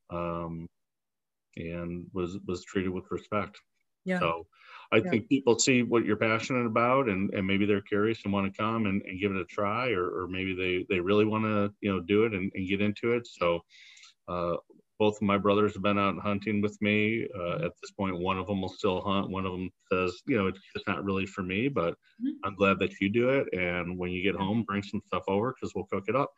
[0.08, 0.66] um,
[1.56, 3.60] and was was treated with respect.
[4.06, 4.20] Yeah.
[4.20, 4.46] So
[4.92, 5.10] I yeah.
[5.10, 8.58] think people see what you're passionate about and, and maybe they're curious and want to
[8.58, 11.72] come and, and give it a try or, or maybe they, they really want to,
[11.80, 13.26] you know, do it and, and get into it.
[13.26, 13.60] So
[14.26, 14.56] uh,
[14.98, 17.26] both of my brothers have been out hunting with me.
[17.38, 19.30] Uh, at this point, one of them will still hunt.
[19.30, 22.32] One of them says, you know, it's just not really for me, but mm-hmm.
[22.44, 23.46] I'm glad that you do it.
[23.52, 26.32] And when you get home, bring some stuff over because we'll cook it up.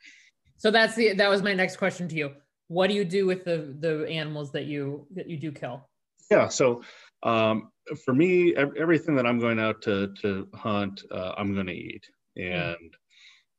[0.58, 2.32] So that's the, that was my next question to you.
[2.68, 5.88] What do you do with the, the animals that you, that you do kill?
[6.30, 6.46] Yeah.
[6.46, 6.82] So
[7.24, 11.72] um, for me, everything that I'm going out to to hunt, uh, I'm going to
[11.72, 12.05] eat,
[12.37, 12.42] hmm.
[12.42, 12.90] and mm.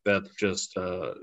[0.05, 1.13] that's just uh,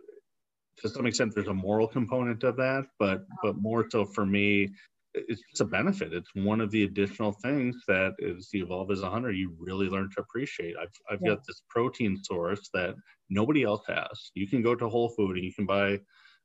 [0.78, 1.34] to some extent.
[1.34, 4.70] There's a moral component of that, but but more so for me,
[5.14, 6.12] it's just a benefit.
[6.12, 9.88] It's one of the additional things that as you evolve as a hunter, you really
[9.88, 10.74] learn to appreciate.
[10.80, 11.34] I've I've yeah.
[11.34, 12.94] got this protein source that
[13.28, 14.30] nobody else has.
[14.34, 16.00] You can go to Whole Food and you can buy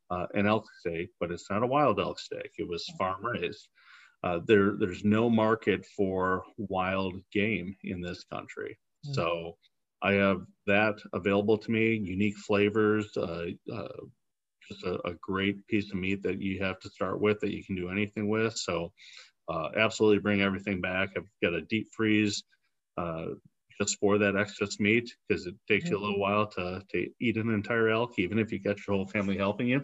[0.10, 2.52] uh, an elk steak, but it's not a wild elk steak.
[2.58, 3.68] It was farm raised
[4.26, 8.78] uh, there there's no market for wild game in this country.
[9.06, 9.14] Mm-hmm.
[9.14, 9.58] So
[10.02, 13.88] I have that available to me, unique flavors, uh, uh,
[14.68, 17.64] just a, a, great piece of meat that you have to start with that you
[17.64, 18.58] can do anything with.
[18.58, 18.92] So
[19.48, 21.10] uh, absolutely bring everything back.
[21.16, 22.44] I've got a deep freeze
[22.98, 23.26] uh,
[23.80, 25.94] just for that excess meat because it takes mm-hmm.
[25.94, 26.22] you a little mm-hmm.
[26.22, 29.68] while to, to eat an entire elk, even if you get your whole family helping
[29.68, 29.84] you.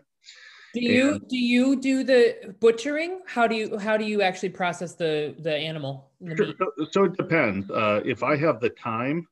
[0.73, 3.21] Do you and, do you do the butchering?
[3.25, 6.09] How do you how do you actually process the the animal?
[6.21, 7.69] The so, so, it depends.
[7.69, 9.27] Uh, if I have the time,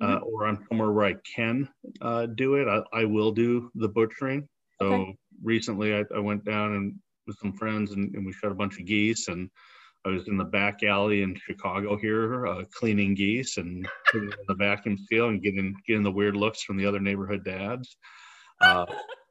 [0.00, 0.24] uh, mm-hmm.
[0.26, 1.68] or I'm somewhere where I can
[2.00, 4.46] uh, do it, I, I, will do the butchering.
[4.80, 5.16] So okay.
[5.42, 6.94] recently, I, I, went down and
[7.26, 9.50] with some friends and, and, we shot a bunch of geese, and
[10.04, 14.36] I was in the back alley in Chicago here, uh, cleaning geese and putting in
[14.46, 17.96] the vacuum seal and getting getting the weird looks from the other neighborhood dads.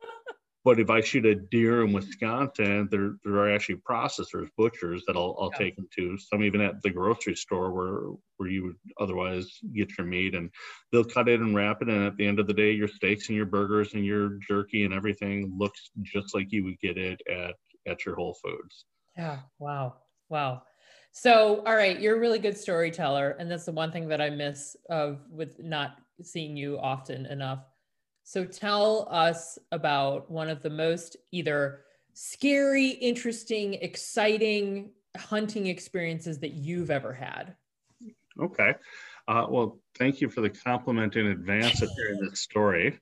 [0.65, 5.15] But if I shoot a deer in Wisconsin, there there are actually processors, butchers that
[5.15, 5.60] I'll I'll yeah.
[5.60, 6.17] take them to.
[6.17, 10.49] Some even at the grocery store where where you would otherwise get your meat, and
[10.91, 11.89] they'll cut it and wrap it.
[11.89, 14.84] And at the end of the day, your steaks and your burgers and your jerky
[14.86, 17.54] and everything looks just like you would get it at
[17.88, 18.86] at your Whole Foods.
[19.15, 19.41] Yeah.
[19.60, 19.97] Wow.
[20.30, 20.63] Wow.
[21.12, 24.30] So, all right, you're a really good storyteller, and that's the one thing that I
[24.32, 27.60] miss of with not seeing you often enough.
[28.27, 31.81] So tell us about one of the most either
[32.13, 37.55] scary, interesting, exciting hunting experiences that you've ever had.
[38.41, 38.73] Okay.
[39.27, 42.99] Uh, well, thank you for the compliment in advance of hearing this story.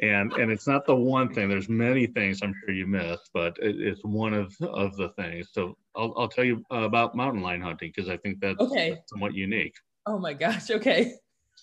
[0.00, 1.50] And and it's not the one thing.
[1.50, 5.50] There's many things I'm sure you missed, but it, it's one of of the things.
[5.52, 8.90] So I'll, I'll tell you about mountain lion hunting because I think that's, okay.
[8.90, 9.74] that's somewhat unique.
[10.06, 10.70] Oh my gosh.
[10.70, 11.12] Okay.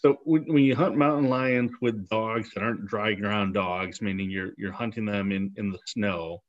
[0.01, 4.29] So when, when you hunt mountain lions with dogs that aren't dry ground dogs, meaning
[4.29, 6.43] you're you're hunting them in in the snow.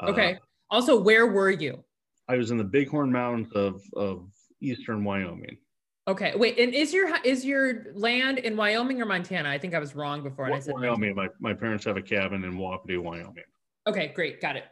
[0.00, 0.34] Uh, okay.
[0.34, 0.38] Uh,
[0.70, 1.82] also, where were you?
[2.28, 4.28] I was in the Bighorn Mountains of of
[4.60, 5.58] eastern Wyoming.
[6.06, 9.48] Okay, wait, and is your is your land in Wyoming or Montana?
[9.48, 10.46] I think I was wrong before.
[10.46, 11.14] And I said Wyoming.
[11.14, 13.44] My my parents have a cabin in Wapiti, Wyoming.
[13.86, 14.64] Okay, great, got it.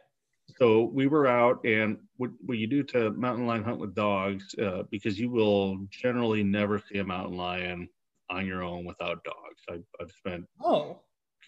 [0.57, 4.53] So we were out, and what, what you do to mountain lion hunt with dogs,
[4.61, 7.87] uh, because you will generally never see a mountain lion
[8.33, 9.61] on your own without dogs.
[9.69, 10.99] I've, I've spent oh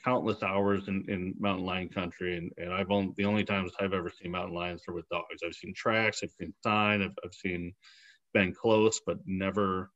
[0.04, 3.94] countless hours in, in mountain lion country, and, and I've only the only times I've
[3.94, 5.42] ever seen mountain lions are with dogs.
[5.46, 7.74] I've seen tracks, I've seen sign, I've, I've seen
[8.34, 9.92] been close, but never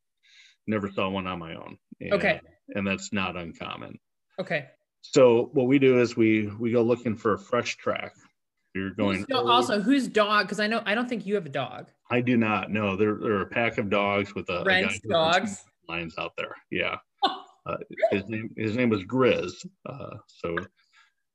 [0.68, 1.78] never saw one on my own.
[2.02, 4.00] And, okay, and that's not uncommon.
[4.40, 4.68] Okay.
[5.02, 8.14] So what we do is we we go looking for a fresh track.
[8.76, 9.26] You're going.
[9.30, 10.46] So also, who's dog?
[10.46, 11.88] Because I know I don't think you have a dog.
[12.12, 12.72] I do not.
[12.72, 16.34] No, there, there are a pack of dogs with a, Rent a dogs lions out
[16.38, 16.56] there.
[16.72, 16.98] Yeah.
[17.66, 17.76] Uh,
[18.10, 19.52] his name his name was Grizz.
[19.86, 20.56] Uh, so,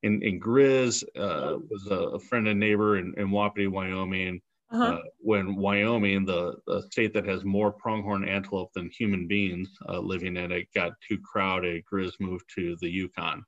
[0.03, 4.40] in in Grizz uh, was a, a, friend and neighbor in, in Wapiti, Wyoming.
[4.73, 4.85] Uh-huh.
[4.85, 10.01] Uh, when Wyoming, the, the state that has more pronghorn antelope than human beings uh,
[10.01, 13.45] living in it, got too crowded, Grizz moved to the Yukon.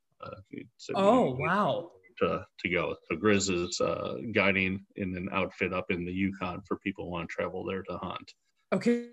[0.76, 1.90] So oh wow!
[2.18, 2.94] To, to go.
[3.08, 3.80] So Grizz is
[4.32, 7.82] guiding in an outfit up in the Yukon for people who want to travel there
[7.84, 8.32] to hunt.
[8.72, 9.06] Okay.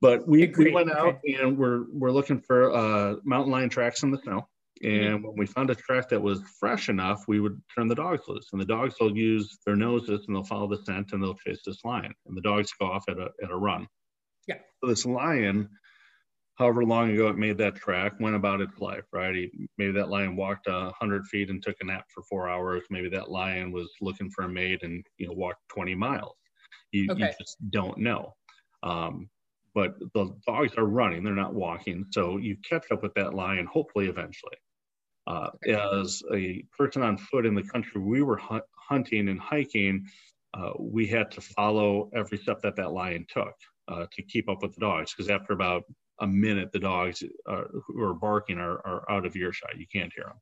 [0.00, 1.34] But we, we went out okay.
[1.34, 4.46] and we're we're looking for uh, mountain lion tracks in the snow.
[4.82, 5.26] And mm-hmm.
[5.26, 8.48] when we found a track that was fresh enough, we would turn the dogs loose.
[8.52, 11.60] And the dogs will use their noses and they'll follow the scent and they'll chase
[11.66, 12.12] this lion.
[12.26, 13.88] And the dogs go off at a at a run.
[14.46, 14.58] Yeah.
[14.80, 15.68] So this lion,
[16.54, 19.34] however long ago it made that track, went about its life, right?
[19.34, 22.84] He, maybe that lion walked a hundred feet and took a nap for four hours.
[22.88, 26.36] Maybe that lion was looking for a mate and you know walked 20 miles.
[26.92, 27.20] You, okay.
[27.20, 28.34] you just don't know.
[28.84, 29.28] Um,
[29.74, 32.06] but the dogs are running, they're not walking.
[32.10, 34.56] So you catch up with that lion, hopefully, eventually.
[35.26, 40.06] Uh, as a person on foot in the country we were hunt, hunting and hiking,
[40.54, 43.52] uh, we had to follow every step that that lion took
[43.88, 45.12] uh, to keep up with the dogs.
[45.14, 45.84] Because after about
[46.20, 49.78] a minute, the dogs uh, who are barking are, are out of earshot.
[49.78, 50.40] You can't hear them.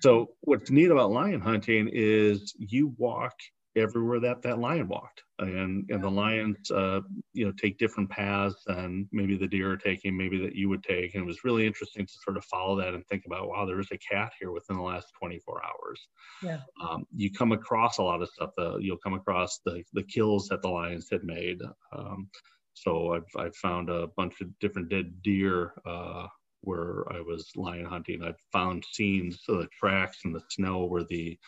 [0.00, 3.34] So what's neat about lion hunting is you walk
[3.76, 5.22] everywhere that that lion walked.
[5.38, 7.00] And and the lions uh,
[7.32, 10.82] you know take different paths than maybe the deer are taking maybe that you would
[10.82, 11.14] take.
[11.14, 13.90] And it was really interesting to sort of follow that and think about wow there's
[13.92, 16.08] a cat here within the last 24 hours.
[16.42, 16.60] Yeah.
[16.82, 20.48] Um, you come across a lot of stuff uh, you'll come across the the kills
[20.48, 21.60] that the lions had made.
[21.96, 22.28] Um,
[22.74, 26.26] so I've, I've found a bunch of different dead deer uh,
[26.62, 28.22] where I was lion hunting.
[28.22, 31.38] I found scenes, of the tracks in the snow where the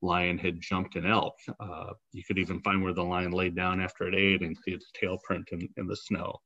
[0.00, 1.34] lion had jumped an elk.
[1.60, 4.72] Uh, you could even find where the lion laid down after it ate and see
[4.72, 6.40] its tail print in, in the snow.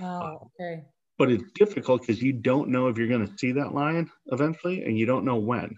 [0.00, 0.84] Oh, uh, okay.
[1.18, 4.84] But it's difficult because you don't know if you're going to see that lion eventually,
[4.84, 5.76] and you don't know when.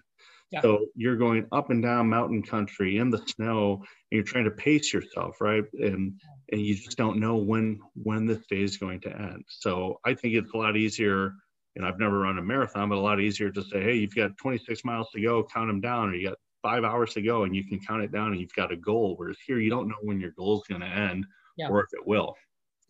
[0.51, 0.61] Yeah.
[0.61, 4.51] So you're going up and down mountain country in the snow, and you're trying to
[4.51, 5.63] pace yourself, right?
[5.73, 6.13] And
[6.51, 9.43] and you just don't know when when this day is going to end.
[9.47, 11.33] So I think it's a lot easier
[11.75, 14.37] and I've never run a marathon, but a lot easier to say, hey, you've got
[14.37, 17.55] 26 miles to go, count them down, or you got five hours to go, and
[17.55, 19.15] you can count it down, and you've got a goal.
[19.17, 21.25] Whereas here, you don't know when your goal is going to end
[21.57, 21.69] yeah.
[21.69, 22.35] or if it will.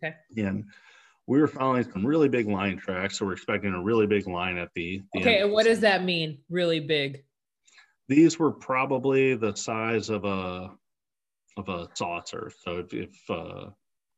[0.03, 0.15] Okay.
[0.37, 0.65] And
[1.27, 4.57] we were following some really big line tracks, so we're expecting a really big line
[4.57, 5.01] at the.
[5.13, 6.39] the okay, and what does that mean?
[6.49, 7.23] Really big.
[8.09, 10.71] These were probably the size of a
[11.55, 12.51] of a saucer.
[12.63, 13.69] So if, if uh,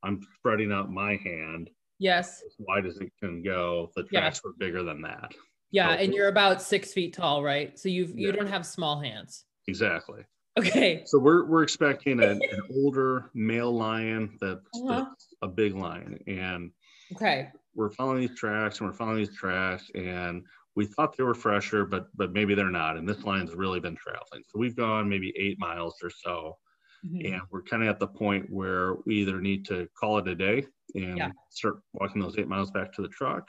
[0.02, 2.42] I'm spreading out my hand, Yes.
[2.46, 3.90] As wide as it can go.
[3.96, 5.32] The tracks were bigger than that.
[5.70, 7.78] Yeah, so, and you're about six feet tall, right?
[7.78, 8.32] So you've you yeah.
[8.36, 9.44] don't have small hands.
[9.68, 10.22] Exactly.
[10.58, 11.02] Okay.
[11.06, 15.04] So we're we're expecting an, an older male lion that's, Uh-huh.
[15.08, 16.70] that's a big lion, and
[17.14, 17.50] Okay.
[17.74, 20.42] we're following these tracks and we're following these tracks, and
[20.74, 22.96] we thought they were fresher, but but maybe they're not.
[22.96, 24.44] And this lion's really been traveling.
[24.48, 26.56] So we've gone maybe eight miles or so,
[27.04, 27.32] Mhm.
[27.34, 30.34] and we're kind of at the point where we either need to call it a
[30.34, 30.64] day
[30.96, 31.30] and Yeah.
[31.50, 33.48] start walking those eight miles back to the truck,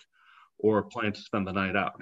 [0.59, 2.01] or plan to spend the night out.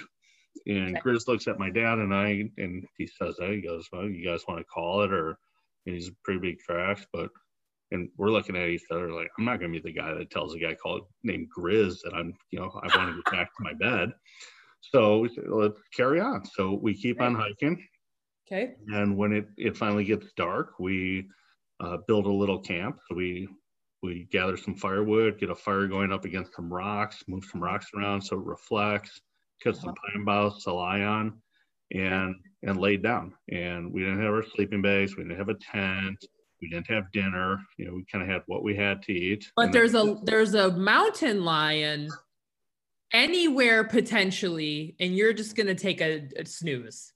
[0.68, 1.00] And Okay.
[1.02, 4.26] Grizz looks at my dad and I, and he says, "Hey, he goes, well, you
[4.26, 5.38] guys want to call it?" Or
[5.86, 7.30] and he's pretty big tracks, but
[7.92, 10.56] and we're looking at each other like, I'm not gonna be the guy that tells
[10.56, 13.64] a guy called named Grizz that I'm, you know, I want to get back to
[13.64, 14.12] my bed.
[14.82, 16.46] So let's carry on.
[16.46, 17.86] So we keep on hiking.
[18.48, 18.76] Okay.
[18.88, 21.28] And when it, it finally gets dark, we
[21.80, 23.00] uh, build a little camp.
[23.08, 23.48] So we
[24.06, 27.88] we gather some firewood, get a fire going up against some rocks, move some rocks
[27.96, 29.20] around so it reflects,
[29.63, 31.41] cut some pine boughs to lie on,
[31.91, 33.34] and and laid down.
[33.52, 36.26] And we didn't have our sleeping bags, we didn't have a tent,
[36.62, 37.60] we didn't have dinner.
[37.78, 39.52] You know, we kind of had what we had to eat.
[39.56, 42.10] But there's a there's a mountain lion
[43.13, 47.12] anywhere potentially, and you're just gonna take a, a snooze.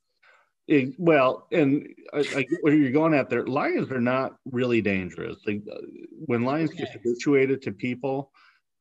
[0.70, 3.44] It- well, and I, I get where you're going at there.
[3.46, 5.38] Lions are not really dangerous.
[5.46, 5.78] They, uh,
[6.26, 8.32] when lions get habituated to people,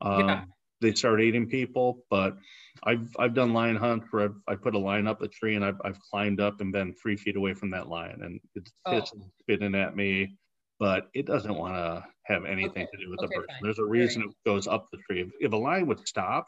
[0.01, 0.45] um, Yeah.
[0.81, 2.05] they start eating people.
[2.11, 2.37] But
[2.83, 5.65] I've I've done lion hunts where I've, I put a lion up a tree and
[5.65, 9.03] I've, I've climbed up and been three feet away from that lion and it's Oh.
[9.41, 10.37] spitting at me,
[10.79, 12.87] but it doesn't want to have anything Okay.
[12.93, 13.47] to do with Okay, the person.
[13.55, 13.59] fine.
[13.63, 15.21] There's a reason it goes up the tree.
[15.21, 16.47] If, if a lion would stop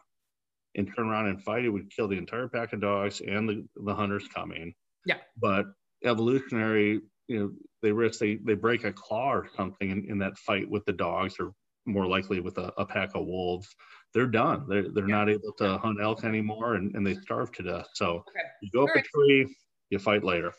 [0.75, 3.67] and turn around and fight, it would kill the entire pack of dogs and the,
[3.75, 4.73] the hunters coming.
[5.05, 5.17] Yeah.
[5.37, 5.65] But
[6.03, 10.37] evolutionary, you know, they risk they they break a claw or something in, in that
[10.37, 11.53] fight with the dogs, or
[11.85, 13.67] more likely with a, a pack of wolves.
[14.13, 14.65] They're done.
[14.67, 15.15] They're they're Yeah.
[15.15, 17.87] not able to hunt elk anymore, and, and they starve to death.
[17.93, 18.45] So Okay.
[18.61, 19.05] you go up Alright.
[19.05, 19.55] a tree,
[19.89, 20.53] you fight later.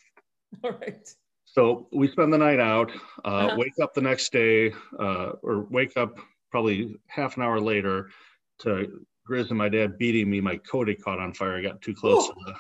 [0.64, 1.08] All right.
[1.44, 2.90] So we spend the night out,
[3.24, 3.56] uh, Uh-huh.
[3.58, 6.18] wake up the next day, uh, or wake up
[6.50, 8.10] probably half an hour later
[8.60, 10.40] to Grizz and my dad beating me.
[10.40, 11.56] My coat had caught on fire.
[11.56, 12.54] I got too close to the,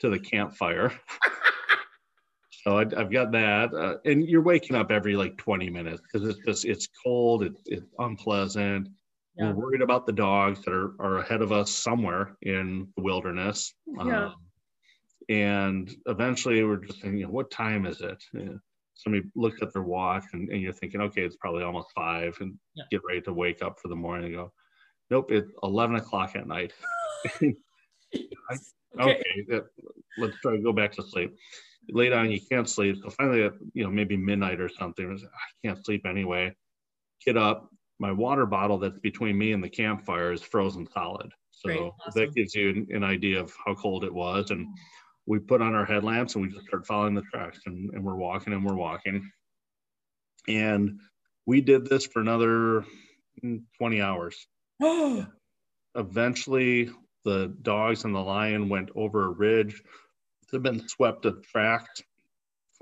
[0.00, 0.92] to the campfire.
[2.64, 3.72] so I, I've got that.
[3.74, 7.60] Uh, and you're waking up every like 20 minutes because it's just, it's cold, it's,
[7.66, 8.88] it's unpleasant.
[9.36, 9.50] Yeah.
[9.52, 13.72] We're worried about the dogs that are, are ahead of us somewhere in the wilderness.
[13.86, 14.26] Yeah.
[14.26, 14.34] Um,
[15.28, 18.22] and eventually we're just thinking, you know, what time is it?
[18.32, 18.54] Yeah.
[18.94, 22.54] Somebody looks at their watch and, and you're thinking, okay, it's probably almost five and
[22.74, 22.84] Yeah.
[22.90, 24.52] get ready to wake up for the morning and go,
[25.10, 26.72] nope, it's 11 o'clock at night.
[28.98, 29.22] Okay.
[29.50, 29.66] okay,
[30.16, 31.36] let's try to go back to sleep.
[31.90, 32.96] Lay down, you can't sleep.
[33.02, 36.06] So finally, at, you know, maybe midnight or something, I was like, I can't sleep
[36.06, 36.54] anyway.
[37.24, 37.70] Get up.
[37.98, 41.32] My water bottle that's between me and the campfire is frozen solid.
[41.50, 42.12] So Great, awesome.
[42.14, 44.50] that gives you an, an idea of how cold it was.
[44.50, 44.66] And
[45.26, 48.16] we put on our headlamps and we just start following the tracks and, and we're
[48.16, 49.30] walking and we're walking.
[50.46, 51.00] And
[51.46, 52.84] we did this for another
[53.44, 54.46] mm, 20 hours
[55.94, 56.90] eventually
[57.24, 59.82] the dogs and the lion went over a ridge.
[60.50, 62.02] They've been swept of tracks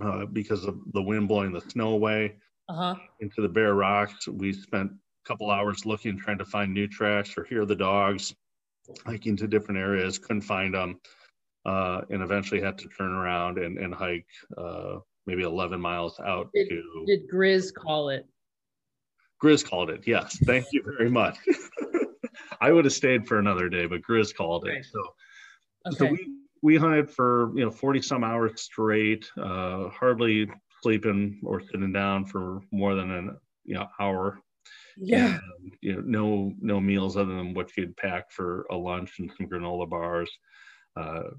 [0.03, 2.37] uh, because of the wind blowing the snow away
[2.69, 2.95] uh-huh.
[3.21, 4.29] into the bare rocks.
[4.29, 8.35] We spent a couple hours looking, trying to find new tracks or hear the dogs,
[9.05, 11.01] hiking to different areas, couldn't find them,
[11.65, 14.97] uh, and eventually had to turn around and, and hike uh,
[15.27, 18.27] maybe 11 miles out Did- to Did Grizz call it?
[19.43, 20.03] Grizz called it.
[20.07, 21.37] Yes, thank you very much.
[22.61, 24.85] I would have stayed for another day, but Grizz called it.
[24.85, 30.51] So, so we we hunted for you know forty some hours straight, uh, hardly
[30.83, 34.41] sleeping or sitting down for more than an you know hour.
[34.97, 35.39] yeah.
[35.39, 39.31] And, you know, no no meals other than what you'd packed for a lunch and
[39.37, 40.31] some granola bars.
[40.97, 41.31] Uh,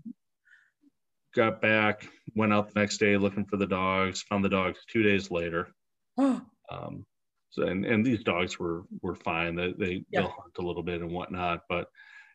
[1.36, 4.23] got back, went out the next day looking for the dogs.
[4.23, 5.69] Found the dogs two days later.
[6.69, 7.06] Um,
[7.49, 9.55] so and, and these dogs were were fine.
[9.55, 10.21] They they Yeah.
[10.21, 11.88] they'll hunt a little bit and whatnot, but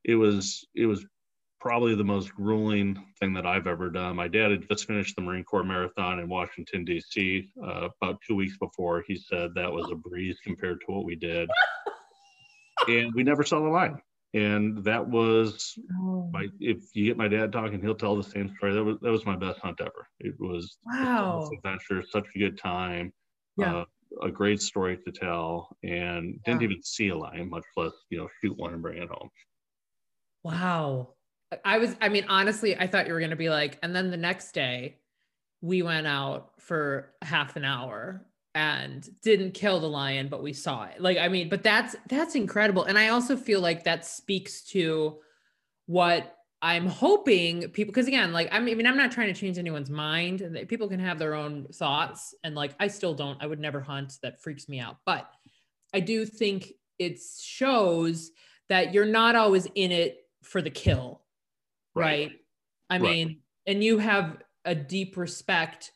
[0.05, 1.05] it was it was
[1.61, 4.16] probably the most grueling thing that I've ever done.
[4.16, 7.48] My dad had just finished the Marine Corps Marathon in Washington D.C.
[7.62, 9.05] Uh, about two weeks before.
[9.07, 11.48] He said that was a breeze compared to what we did,
[12.88, 13.96] and we never saw the line.
[14.35, 16.48] And that was Oh, my.
[16.59, 18.73] If you get my dad talking, he'll tell the same story.
[18.75, 20.08] That was that was my best hunt ever.
[20.21, 21.48] It was wow.
[21.52, 23.13] adventure, such a good time.
[23.58, 23.77] Yeah.
[23.77, 23.85] Uh,
[24.23, 28.29] a great story to tell, and didn't even see a lion, much less you know
[28.40, 29.31] shoot one and bring it home.
[30.42, 31.15] Wow.
[31.65, 34.10] I was, I mean, honestly, I thought you were going to be like, and then
[34.10, 34.98] the next day
[35.60, 40.85] we went out for half an hour and didn't kill the lion, but we saw
[40.85, 41.00] it.
[41.00, 42.85] Like, I mean, but that's, that's incredible.
[42.85, 45.19] And I also feel like that speaks to
[45.87, 49.90] what I'm hoping people, because again, like I mean, I'm not trying to change anyone's
[49.90, 50.65] mind.
[50.69, 53.42] People can have their own thoughts, and like I still don't.
[53.42, 54.15] I would never hunt.
[54.23, 54.98] That freaks me out.
[55.04, 55.29] But
[55.92, 58.31] I do think it shows
[58.69, 61.23] that you're not always in it for the kill,
[61.96, 62.04] right?
[62.04, 62.33] right?
[62.88, 63.02] I right.
[63.02, 65.90] mean, and you have a deep respect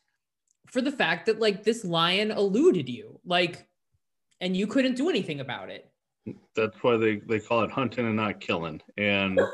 [0.65, 3.65] for the fact that like this lion eluded you, like,
[4.41, 5.89] and you couldn't do anything about it.
[6.57, 9.39] That's why they they call it hunting and not killing, and.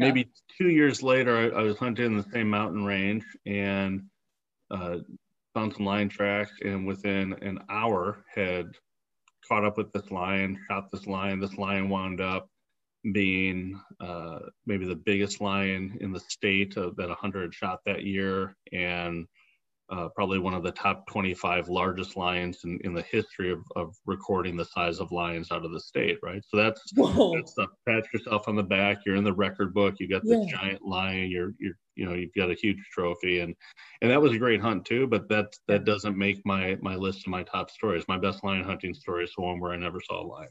[0.00, 4.02] maybe two years later, I, I, was hunting in the same mountain range and
[4.70, 4.98] uh,
[5.54, 8.72] found some lion tracks, and within an hour had
[9.46, 11.40] caught up with this lion, shot this lion.
[11.40, 12.48] This lion wound up
[13.12, 18.04] being uh, maybe the biggest lion in the state that a hunter had shot that
[18.04, 19.26] year, and
[19.90, 23.94] uh, probably one of the top 25 largest lions in, in the history of, of
[24.06, 26.42] recording the size of lions out of the state, right?
[26.48, 28.98] So that's, that's the pat yourself on the back.
[29.04, 29.96] You're in the record book.
[29.98, 30.58] You got this yeah.
[30.58, 31.30] giant lion.
[31.30, 33.54] You're, you're, you know, you've got a huge trophy, and
[34.00, 35.06] and that was a great hunt too.
[35.06, 38.04] But that that doesn't make my my list of my top stories.
[38.08, 40.48] My best lion hunting story is the one where I never saw a lion.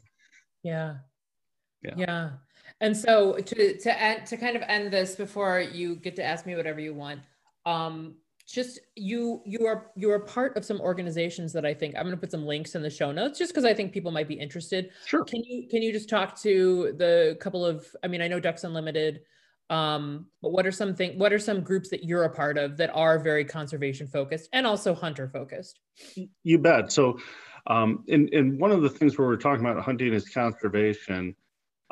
[0.62, 0.94] Yeah.
[1.82, 1.94] Yeah.
[1.96, 2.30] Yeah.
[2.80, 6.46] And so to to end to kind of end this before you get to ask
[6.46, 7.20] me whatever you want.
[7.66, 8.16] Um,
[8.50, 12.14] just you you are you are part of some organizations that I think I'm going
[12.14, 14.34] to put some links in the show notes just because I think people might be
[14.34, 14.90] interested.
[15.06, 15.24] Sure.
[15.24, 18.64] Can you can you just talk to the couple of I mean I know Ducks
[18.64, 19.20] Unlimited,
[19.70, 22.76] um, but what are some thing what are some groups that you're a part of
[22.78, 25.78] that are very conservation focused and also hunter focused?
[26.42, 26.90] You bet.
[26.90, 27.18] So,
[27.68, 31.36] um, in in one of the things where we're talking about hunting is conservation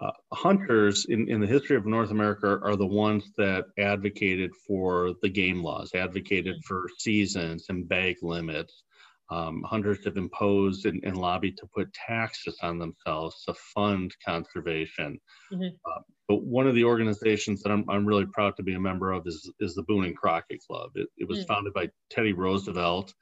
[0.01, 5.14] uh, hunters in, in the history of North America are the ones that advocated for
[5.22, 6.66] the game laws, advocated mm-hmm.
[6.66, 8.84] for seasons and bag limits.
[9.30, 15.20] Um, hunters have imposed and, and, lobbied to put taxes on themselves to fund conservation.
[15.53, 15.66] Mm-hmm.
[15.84, 19.12] Uh, but one of the organizations that I'm, I'm really proud to be a member
[19.12, 20.92] of is, is the Boone and Crockett Club.
[20.94, 21.53] It, it was mm-hmm.
[21.53, 23.12] founded by Teddy Roosevelt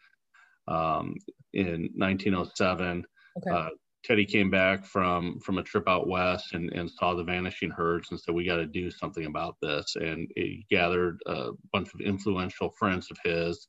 [0.69, 1.17] um,
[1.53, 3.05] in 1907.
[3.39, 3.51] Okay.
[3.51, 3.71] Uh,
[4.07, 8.09] Teddy came back from from a trip out west and, and saw the vanishing herds
[8.11, 12.01] and said, "We got to do something about this." And he gathered a bunch of
[12.01, 13.67] influential friends of his,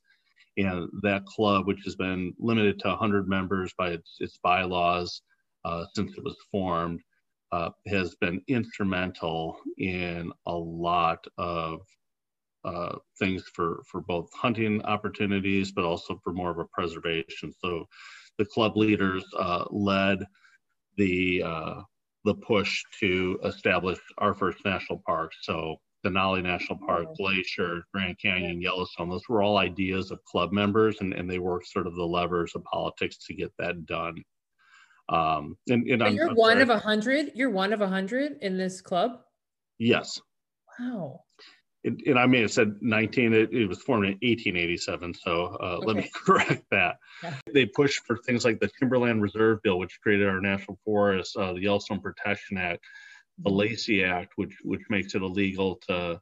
[0.56, 5.22] and that club, which has been limited to 100 members by its, its bylaws
[5.64, 7.00] uh, since it was formed,
[7.50, 11.80] uh, has been instrumental in a lot of
[12.64, 17.52] uh, things for for both hunting opportunities, but also for more of a preservation.
[17.60, 17.88] So
[18.38, 20.24] the club leaders uh, led
[20.96, 21.80] the uh,
[22.24, 25.32] the push to establish our first national park.
[25.42, 30.96] So Denali National Park, Glacier, Grand Canyon, Yellowstone, those were all ideas of club members,
[31.00, 34.14] and, and they worked sort of the levers of politics to get that done.
[35.08, 37.32] Um, and, and you're I'm one of a hundred.
[37.34, 39.20] You're one of a hundred in this club.
[39.78, 40.20] Yes.
[40.78, 41.22] Wow
[41.84, 45.14] and, and I may have said 19, it, it was formed in 1887.
[45.14, 45.86] So uh, okay.
[45.86, 46.96] let me correct that.
[47.22, 47.34] Yeah.
[47.52, 51.52] They pushed for things like the Timberland Reserve Bill, which created our national forests, uh,
[51.52, 52.84] the Yellowstone Protection Act,
[53.38, 53.58] the mm-hmm.
[53.58, 56.20] Lacey Act, which, which makes it illegal to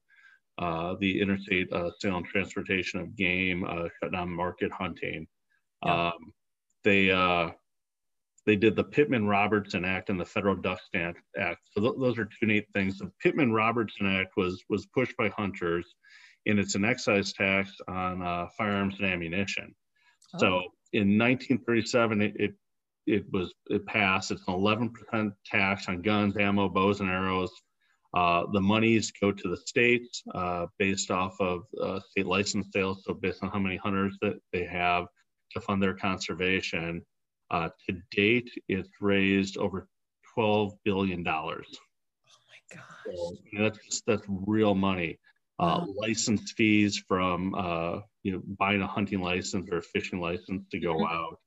[0.59, 5.27] uh, the interstate uh, sale and transportation of game, uh, shut down market hunting.
[5.85, 6.09] Yeah.
[6.09, 6.33] Um,
[6.85, 7.51] they uh,
[8.47, 11.61] they did the Pittman Robertson Act and the Federal Duck Stamp Act.
[11.73, 12.99] So th- those are two neat things.
[12.99, 15.87] The Pittman Robertson Act was was pushed by hunters,
[16.47, 19.75] and it's an excise tax on uh, firearms and ammunition.
[20.35, 20.39] Oh.
[20.39, 20.49] So
[20.93, 22.55] in 1937, it, it
[23.07, 24.31] it was it passed.
[24.31, 27.51] It's an 11% tax on guns, ammo, bows, and arrows.
[28.15, 33.03] Uh, the monies go to the states uh, based off of uh, state license sales,
[33.05, 35.07] so based on how many hunters that they have
[35.53, 37.05] to fund their conservation.
[37.51, 39.89] Uh, to date, it's raised over
[40.37, 41.27] $12 billion.
[41.27, 41.63] Oh my
[42.75, 42.83] gosh.
[43.07, 45.19] So, that's, that's real money.
[45.59, 45.95] Uh, wow.
[45.97, 50.79] License fees from uh, you know buying a hunting license or a fishing license to
[50.79, 51.07] go mm-hmm.
[51.07, 51.39] out.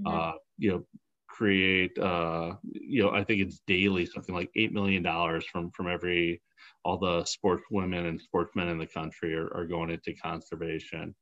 [0.00, 0.18] Mm-hmm.
[0.18, 0.84] Uh, you know,
[1.28, 5.88] create uh, you know I think it's daily something like eight million dollars from from
[5.88, 6.40] every
[6.84, 11.14] all the sports women and sportsmen in the country are, are going into conservation.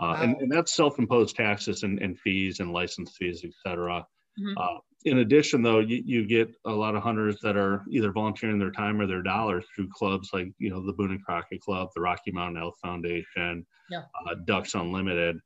[0.00, 4.06] Uh, and, and, that's self-imposed taxes and, and, fees and license fees, et cetera.
[4.40, 4.56] Mm-hmm.
[4.56, 8.58] Uh, in addition, though, you, you, get a lot of hunters that are either volunteering
[8.58, 11.88] their time or their dollars through clubs like, you know, the Boone and Crockett Club,
[11.94, 14.02] the Rocky Mountain Elk Foundation, yeah.
[14.26, 15.38] uh, Ducks Unlimited.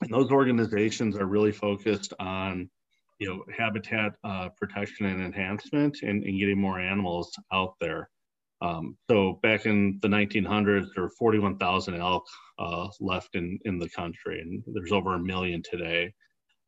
[0.00, 2.68] And those organizations are really focused on,
[3.18, 8.10] you know, habitat uh, protection and enhancement and, and getting more animals out there.
[8.62, 12.24] Um, so back in the 1900s, there were 41,000 elk
[12.58, 16.12] uh, left in, in the country, and there's over a million today.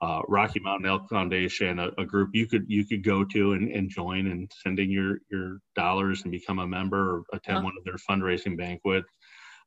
[0.00, 3.70] uh, Rocky Mountain Elk Foundation, a, a, group you could you could go to and,
[3.70, 7.64] and join and send in your your dollars and become a member or attend uh-huh.
[7.64, 9.08] one of their fundraising banquets.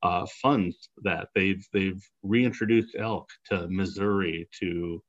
[0.04, 5.04] Uh, funds that they've they've reintroduced elk to Missouri to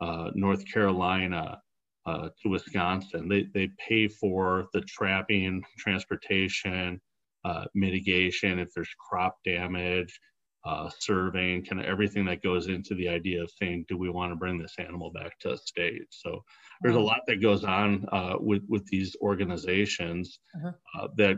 [0.00, 1.60] uh, North Carolina
[2.06, 3.28] uh, to Wisconsin.
[3.28, 7.00] They they pay for the trapping, transportation,
[7.44, 10.18] uh, mitigation if there's crop damage
[10.64, 14.30] uh, surveying, kind of everything that goes into the idea of saying, do we want
[14.30, 16.02] to bring this animal back to a state?
[16.10, 16.42] So
[16.82, 20.72] there's a lot that goes on uh, with with these organizations uh-huh.
[20.98, 21.36] uh, that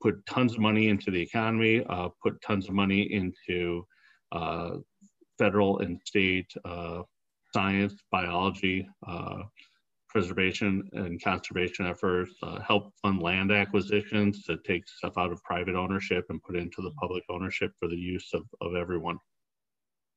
[0.00, 3.86] put tons of money into the economy, uh, put tons of money into
[4.32, 4.70] uh,
[5.38, 7.02] federal and state uh,
[7.52, 8.88] science, biology,
[10.12, 15.74] preservation and conservation efforts, uh, help fund land acquisitions to take stuff out of private
[15.74, 19.16] ownership and put into the public ownership for the use of, of everyone.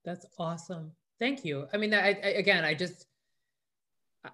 [0.03, 0.91] That's awesome.
[1.17, 1.67] Thank you.
[1.73, 3.05] I mean, I, I again, I just,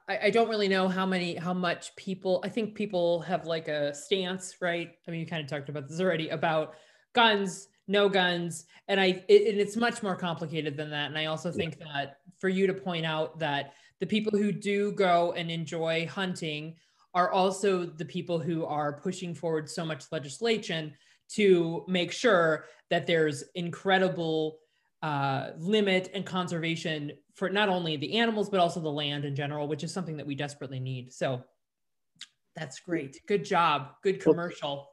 [0.10, 3.68] I, I don't really know how many, how much people, I think people have like
[3.68, 4.90] a stance, right?
[5.08, 6.74] I mean, you kind of talked about this already about
[7.14, 8.66] guns, no guns.
[8.88, 11.08] And I, it, and it's much more complicated than that.
[11.08, 11.86] And I also think yeah.
[11.94, 16.76] that for you to point out that the people who do go and enjoy hunting
[17.14, 20.94] are also the people who are pushing forward so much legislation
[21.30, 24.58] to make sure that there's incredible
[25.04, 29.68] uh, limit and conservation for not only the animals but also the land in general,
[29.68, 31.14] which is something that we desperately need.
[31.14, 31.44] So
[32.56, 33.22] that's great.
[33.28, 33.92] Good job.
[34.04, 34.90] Good commercial.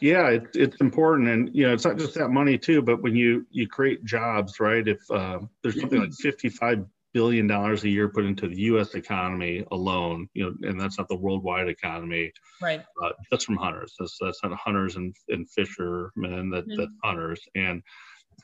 [0.00, 3.14] Yeah, it's it's important, and you know it's not just that money too, but when
[3.14, 4.88] you you create jobs, right?
[4.88, 6.86] If uh, there's something like 55
[7.16, 8.94] billion dollars a year put into the U.S.
[8.94, 10.28] economy alone.
[10.34, 12.30] You know, and that's not the worldwide economy.
[12.60, 12.82] Right.
[13.02, 13.94] Uh, just from hunters.
[13.98, 16.50] That's that's not hunters and, and fishermen.
[16.50, 16.78] That mm-hmm.
[16.78, 17.40] that's hunters.
[17.54, 17.82] And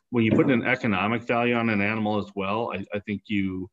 [0.08, 3.68] when you put an economic value on an animal as well, I, I think you,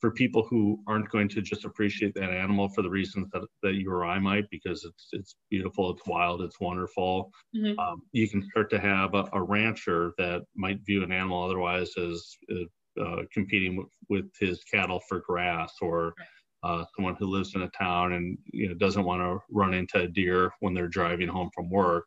[0.00, 3.74] for people who aren't going to just appreciate that animal for the reasons that, that
[3.74, 7.30] you or I might, because it's it's beautiful, it's wild, it's wonderful.
[7.54, 7.78] Mm-hmm.
[7.78, 11.90] Um, you can start to have a, a, rancher that might view an animal otherwise
[11.98, 12.66] as, as
[13.00, 16.14] uh, competing with, with, his cattle for grass or
[16.62, 20.00] uh, someone who lives in a town and you know doesn't want to run into
[20.00, 22.04] a deer when they're driving home from work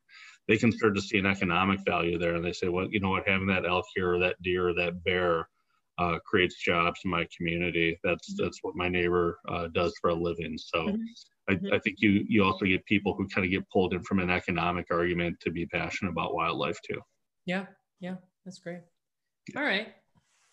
[0.48, 2.36] they can start to see an economic value there.
[2.36, 3.28] And they say well you know what?
[3.28, 5.48] Having that elk here or that deer or that bear
[5.98, 7.98] uh, creates jobs in my community.
[8.04, 8.44] That's mm-hmm.
[8.44, 10.58] that's what my neighbor uh, does for a living.
[10.58, 11.02] So mm-hmm.
[11.50, 11.74] I, mm-hmm.
[11.74, 14.30] I, think you you also get people who kind of get pulled in from an
[14.30, 17.00] economic argument to be passionate about wildlife too.
[17.46, 17.66] Yeah
[18.00, 18.16] yeah
[18.46, 18.82] that's great.
[19.56, 19.94] All right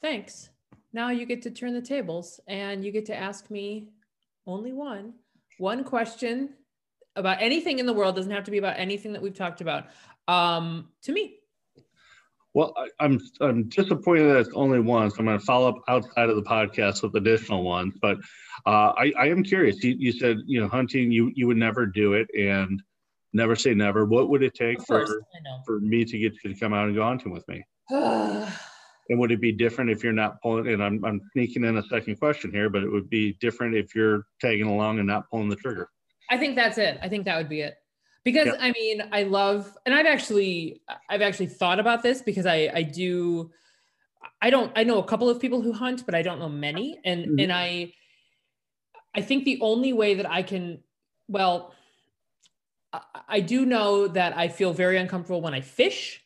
[0.01, 0.51] Thanks.
[0.93, 3.91] Now you get to turn the tables and you get to ask me
[4.47, 5.15] only one,
[5.59, 6.55] one question
[7.17, 8.17] about anything in the world.
[8.17, 9.87] Doesn't have to be about anything that we've talked about.
[10.27, 11.35] Um, to me.
[12.55, 15.69] Well, I, am I'm, I'm disappointed that it's only one, so I'm going to follow
[15.69, 17.95] up outside of the podcast with additional ones.
[18.01, 18.17] But
[18.67, 19.83] uh, I, I am curious.
[19.85, 22.83] You, you said you know hunting, you you would never do it, and
[23.33, 24.07] never say never.
[24.07, 25.07] What would it take for
[25.67, 27.63] for me to get you to come out and go hunting with me?
[29.09, 30.69] And would it be different if you're not pulling?
[30.69, 33.95] And I'm, I'm sneaking in a second question here, but it would be different if
[33.95, 35.89] you're tagging along and not pulling the trigger.
[36.31, 36.99] I think that's it.
[37.01, 37.77] I think that would be it.
[38.25, 42.71] Because I mean, I love, and I've actually, I've actually thought about this because I,
[42.75, 43.51] I do,
[44.43, 47.01] I don't, I know a couple of people who hunt, but I don't know many,
[47.05, 47.39] and mm-hmm.
[47.39, 47.95] and I,
[49.15, 50.81] I think the only way that I can,
[51.29, 51.73] well,
[52.93, 56.23] I, I do know that I feel very uncomfortable when I fish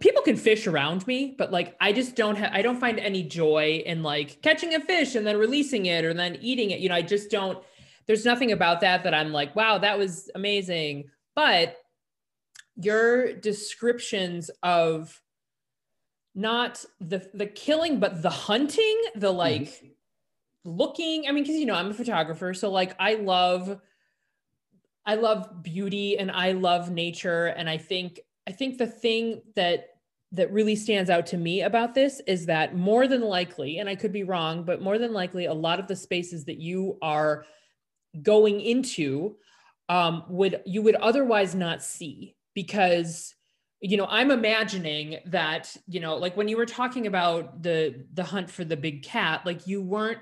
[0.00, 3.22] people can fish around me but like i just don't have i don't find any
[3.22, 6.88] joy in like catching a fish and then releasing it or then eating it you
[6.88, 7.58] know i just don't
[8.06, 11.76] there's nothing about that that i'm like wow that was amazing but
[12.76, 15.20] your descriptions of
[16.34, 19.38] not the the killing but the hunting the mm-hmm.
[19.38, 19.86] like mm-hmm.
[20.64, 23.80] looking i mean because you know i'm a photographer so like i love
[25.06, 29.88] i love beauty and i love nature and i think I think the thing that
[30.32, 33.94] that really stands out to me about this is that more than likely, and I
[33.94, 37.44] could be wrong, but more than likely, a lot of the spaces that you are
[38.22, 39.36] going into
[39.88, 43.34] um, would you would otherwise not see because
[43.80, 48.24] you know i'm imagining that you know like when you were talking about the the
[48.24, 50.18] hunt for the big cat like you weren't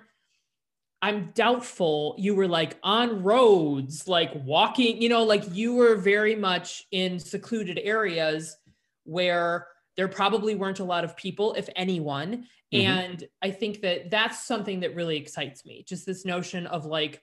[1.05, 6.34] I'm doubtful you were like on roads, like walking, you know, like you were very
[6.34, 8.57] much in secluded areas
[9.05, 9.66] where
[9.98, 12.46] there probably weren't a lot of people, if anyone.
[12.72, 12.86] Mm-hmm.
[12.86, 15.84] And I think that that's something that really excites me.
[15.86, 17.20] Just this notion of like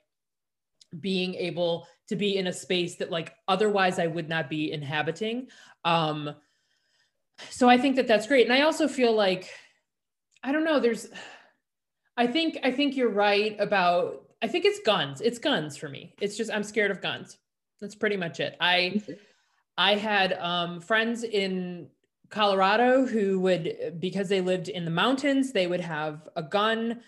[0.99, 5.47] being able to be in a space that like otherwise I would not be inhabiting.
[5.86, 6.36] Um,
[7.49, 8.45] so I think that that's great.
[8.45, 9.49] And I also feel like,
[10.43, 11.07] I don't know, there's,
[12.22, 15.22] I think I think you're right about I think it's guns.
[15.22, 16.13] It's guns for me.
[16.22, 17.39] It's just I'm scared of guns.
[17.80, 18.55] That's pretty much it.
[18.59, 19.01] I
[19.76, 21.89] I had um, friends in
[22.30, 27.01] Colorado who would because they lived in the mountains, they would have a gun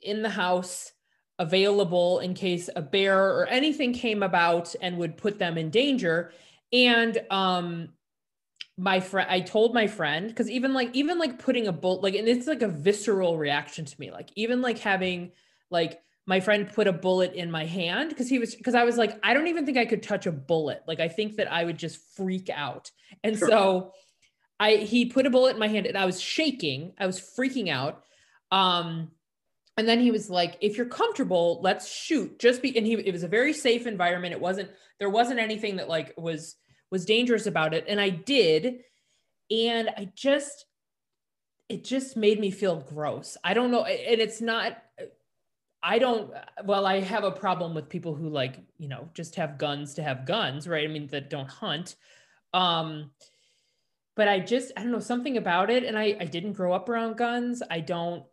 [0.00, 0.92] in the house
[1.40, 6.30] available in case a bear or anything came about and would put them in danger.
[6.72, 7.88] And um
[8.78, 12.14] my friend i told my friend because even like even like putting a bullet like
[12.14, 15.32] and it's like a visceral reaction to me like even like having
[15.70, 18.98] like my friend put a bullet in my hand because he was because i was
[18.98, 21.64] like i don't even think i could touch a bullet like i think that i
[21.64, 22.90] would just freak out.
[23.24, 23.48] And sure.
[23.48, 23.92] so
[24.60, 27.70] i he put a bullet in my hand and i was shaking i was freaking
[27.70, 28.02] out
[28.52, 29.10] um
[29.76, 32.38] and then he was like if you're comfortable let's shoot.
[32.38, 34.32] Just be and he it was a very safe environment.
[34.32, 36.56] It wasn't there wasn't anything that like was
[36.90, 38.80] was dangerous about it and i did
[39.50, 40.66] and i just
[41.68, 43.36] it just made me feel gross.
[43.42, 44.82] I don't know and it's not
[45.82, 46.32] i don't
[46.64, 50.02] well i have a problem with people who like you know just have guns to
[50.02, 50.88] have guns right?
[50.88, 51.96] I mean that don't hunt.
[52.54, 53.10] Um
[54.14, 56.88] but i just i don't know something about it and i i didn't grow up
[56.88, 57.62] around guns.
[57.70, 58.24] I don't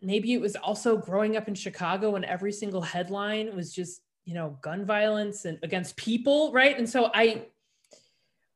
[0.00, 4.34] maybe it was also growing up in chicago and every single headline was just you
[4.34, 6.78] know gun violence and against people right?
[6.78, 7.46] And so i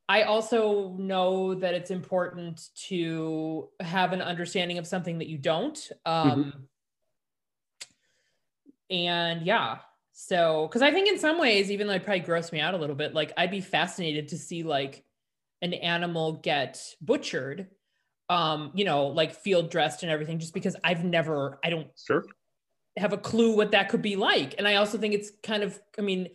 [0.08, 5.90] I also know that it's important to have an understanding of something that you don't.
[6.04, 6.58] Um, mm-hmm.
[8.88, 9.78] And yeah,
[10.12, 12.76] so because I think in some ways, even though it probably gross me out a
[12.76, 15.04] little bit, like I'd be fascinated to see like
[15.60, 17.66] an animal get butchered,
[18.28, 22.24] um, you know, like field dressed and everything, just because I've never, I don't sure.
[22.96, 24.54] have a clue what that could be like.
[24.56, 26.28] And I also think it's kind of, I mean,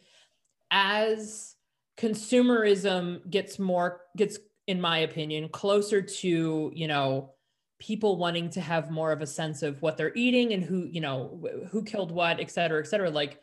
[0.69, 1.55] as
[1.97, 7.33] consumerism gets more gets in my opinion closer to you know
[7.79, 11.01] people wanting to have more of a sense of what they're eating and who you
[11.01, 13.09] know who killed what et cetera et cetera.
[13.09, 13.39] Like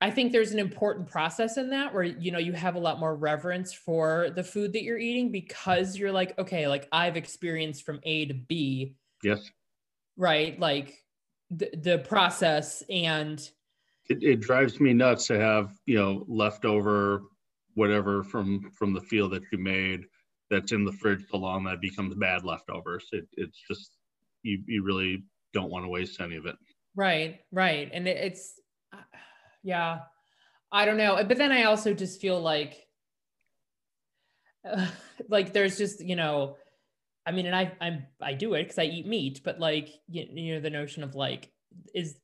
[0.00, 2.98] i think there's an important process in that where you know you have a lot
[2.98, 7.84] more reverence for the food that you're eating because you're like okay like i've experienced
[7.84, 8.94] from a to b.
[9.22, 9.50] Yes.
[10.16, 10.58] Right?
[10.58, 11.04] Like
[11.50, 13.38] the, the process and
[14.08, 17.22] it, it drives me nuts to have you know leftover
[17.80, 20.04] whatever from from the field that you made
[20.50, 23.08] that's in the fridge so long that becomes bad leftovers.
[23.10, 23.96] It, it's just
[24.42, 25.24] you you really
[25.54, 26.56] don't want to waste any of it.
[26.94, 28.60] Right, right, and it, it's
[29.62, 30.00] yeah,
[30.70, 32.86] I don't know, but then I also just feel like
[34.70, 34.86] uh,
[35.30, 36.56] like there's just you know.
[37.24, 40.26] I mean, and I I'm I do it because I eat meat, but like you,
[40.30, 41.50] you know the notion of like
[41.94, 42.16] is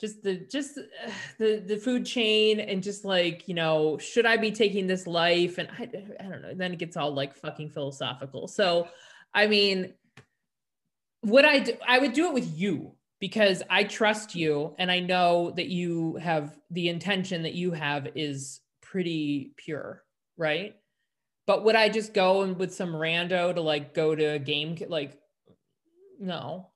[0.00, 4.36] just the just uh, the the food chain and just like you know should i
[4.36, 5.58] be taking this life?
[5.58, 5.82] And i,
[6.20, 8.48] I don't know then it gets all like fucking philosophical.
[8.48, 8.88] So
[9.34, 9.94] i mean
[11.24, 15.00] would i do i would do it with you because i trust you and i
[15.00, 20.04] know that you have the intention that you have is pretty pure
[20.38, 20.76] right?
[21.46, 24.76] But would i just go and with some rando to like go to a game
[24.88, 25.18] like
[26.20, 26.68] no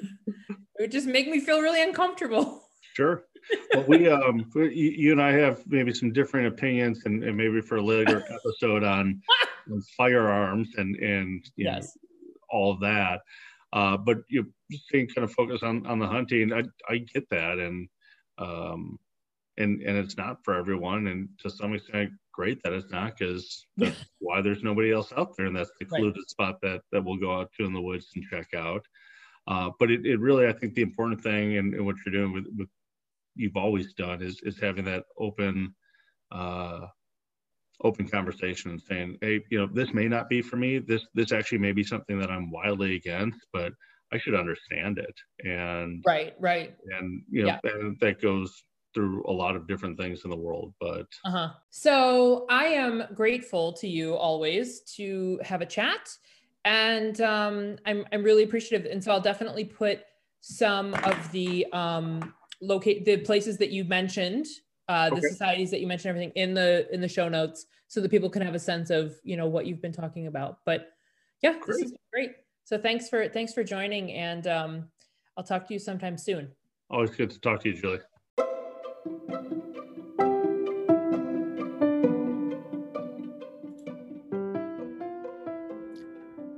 [0.78, 2.60] it would just make me feel really uncomfortable.
[2.94, 3.24] Sure.
[3.72, 7.78] Well, we, um, you and I have maybe some different opinions, and, and maybe for
[7.78, 9.20] a later episode on,
[9.68, 11.96] on, firearms and and yes.
[11.96, 13.20] know, all that.
[13.72, 14.46] Uh, but you
[14.92, 16.52] saying kind of focus on on the hunting.
[16.52, 17.88] I I get that, and
[18.38, 18.96] um,
[19.58, 23.66] and and it's not for everyone, and to some extent, great that it's not because
[23.76, 26.30] that's why there's nobody else out there, and that's the secluded right.
[26.30, 28.86] spot that that we'll go out to in the woods and check out.
[29.46, 32.46] Uh, but it, it really, I think the important thing and, what you're doing with,
[32.56, 32.68] with
[33.34, 35.74] you've always done is, is having that open,
[36.32, 36.86] uh,
[37.82, 40.78] open conversation and saying, Hey, you know, this may not be for me.
[40.78, 43.72] This, this actually may be something that I'm wildly against, but
[44.12, 45.14] I should understand it.
[45.46, 46.74] And right, right.
[46.98, 47.70] And, you know, yeah.
[47.70, 48.64] and that goes
[48.94, 53.72] through a lot of different things in the world but uh-huh so i am grateful
[53.72, 56.08] to you always to have a chat
[56.64, 58.90] and um, I'm I'm really appreciative.
[58.90, 60.00] And so I'll definitely put
[60.40, 64.46] some of the um, locate the places that you mentioned,
[64.88, 65.28] uh, the okay.
[65.28, 68.42] societies that you mentioned, everything in the in the show notes, so that people can
[68.42, 70.58] have a sense of you know what you've been talking about.
[70.64, 70.90] But
[71.42, 71.66] yeah, great.
[71.66, 72.32] this is great.
[72.64, 74.88] So thanks for thanks for joining, and um,
[75.36, 76.50] I'll talk to you sometime soon.
[76.90, 78.00] Always good to talk to you, Julie.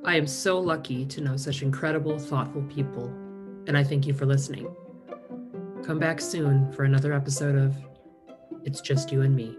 [0.07, 3.07] I am so lucky to know such incredible, thoughtful people,
[3.67, 4.73] and I thank you for listening.
[5.85, 7.75] Come back soon for another episode of
[8.65, 9.57] It's Just You and Me.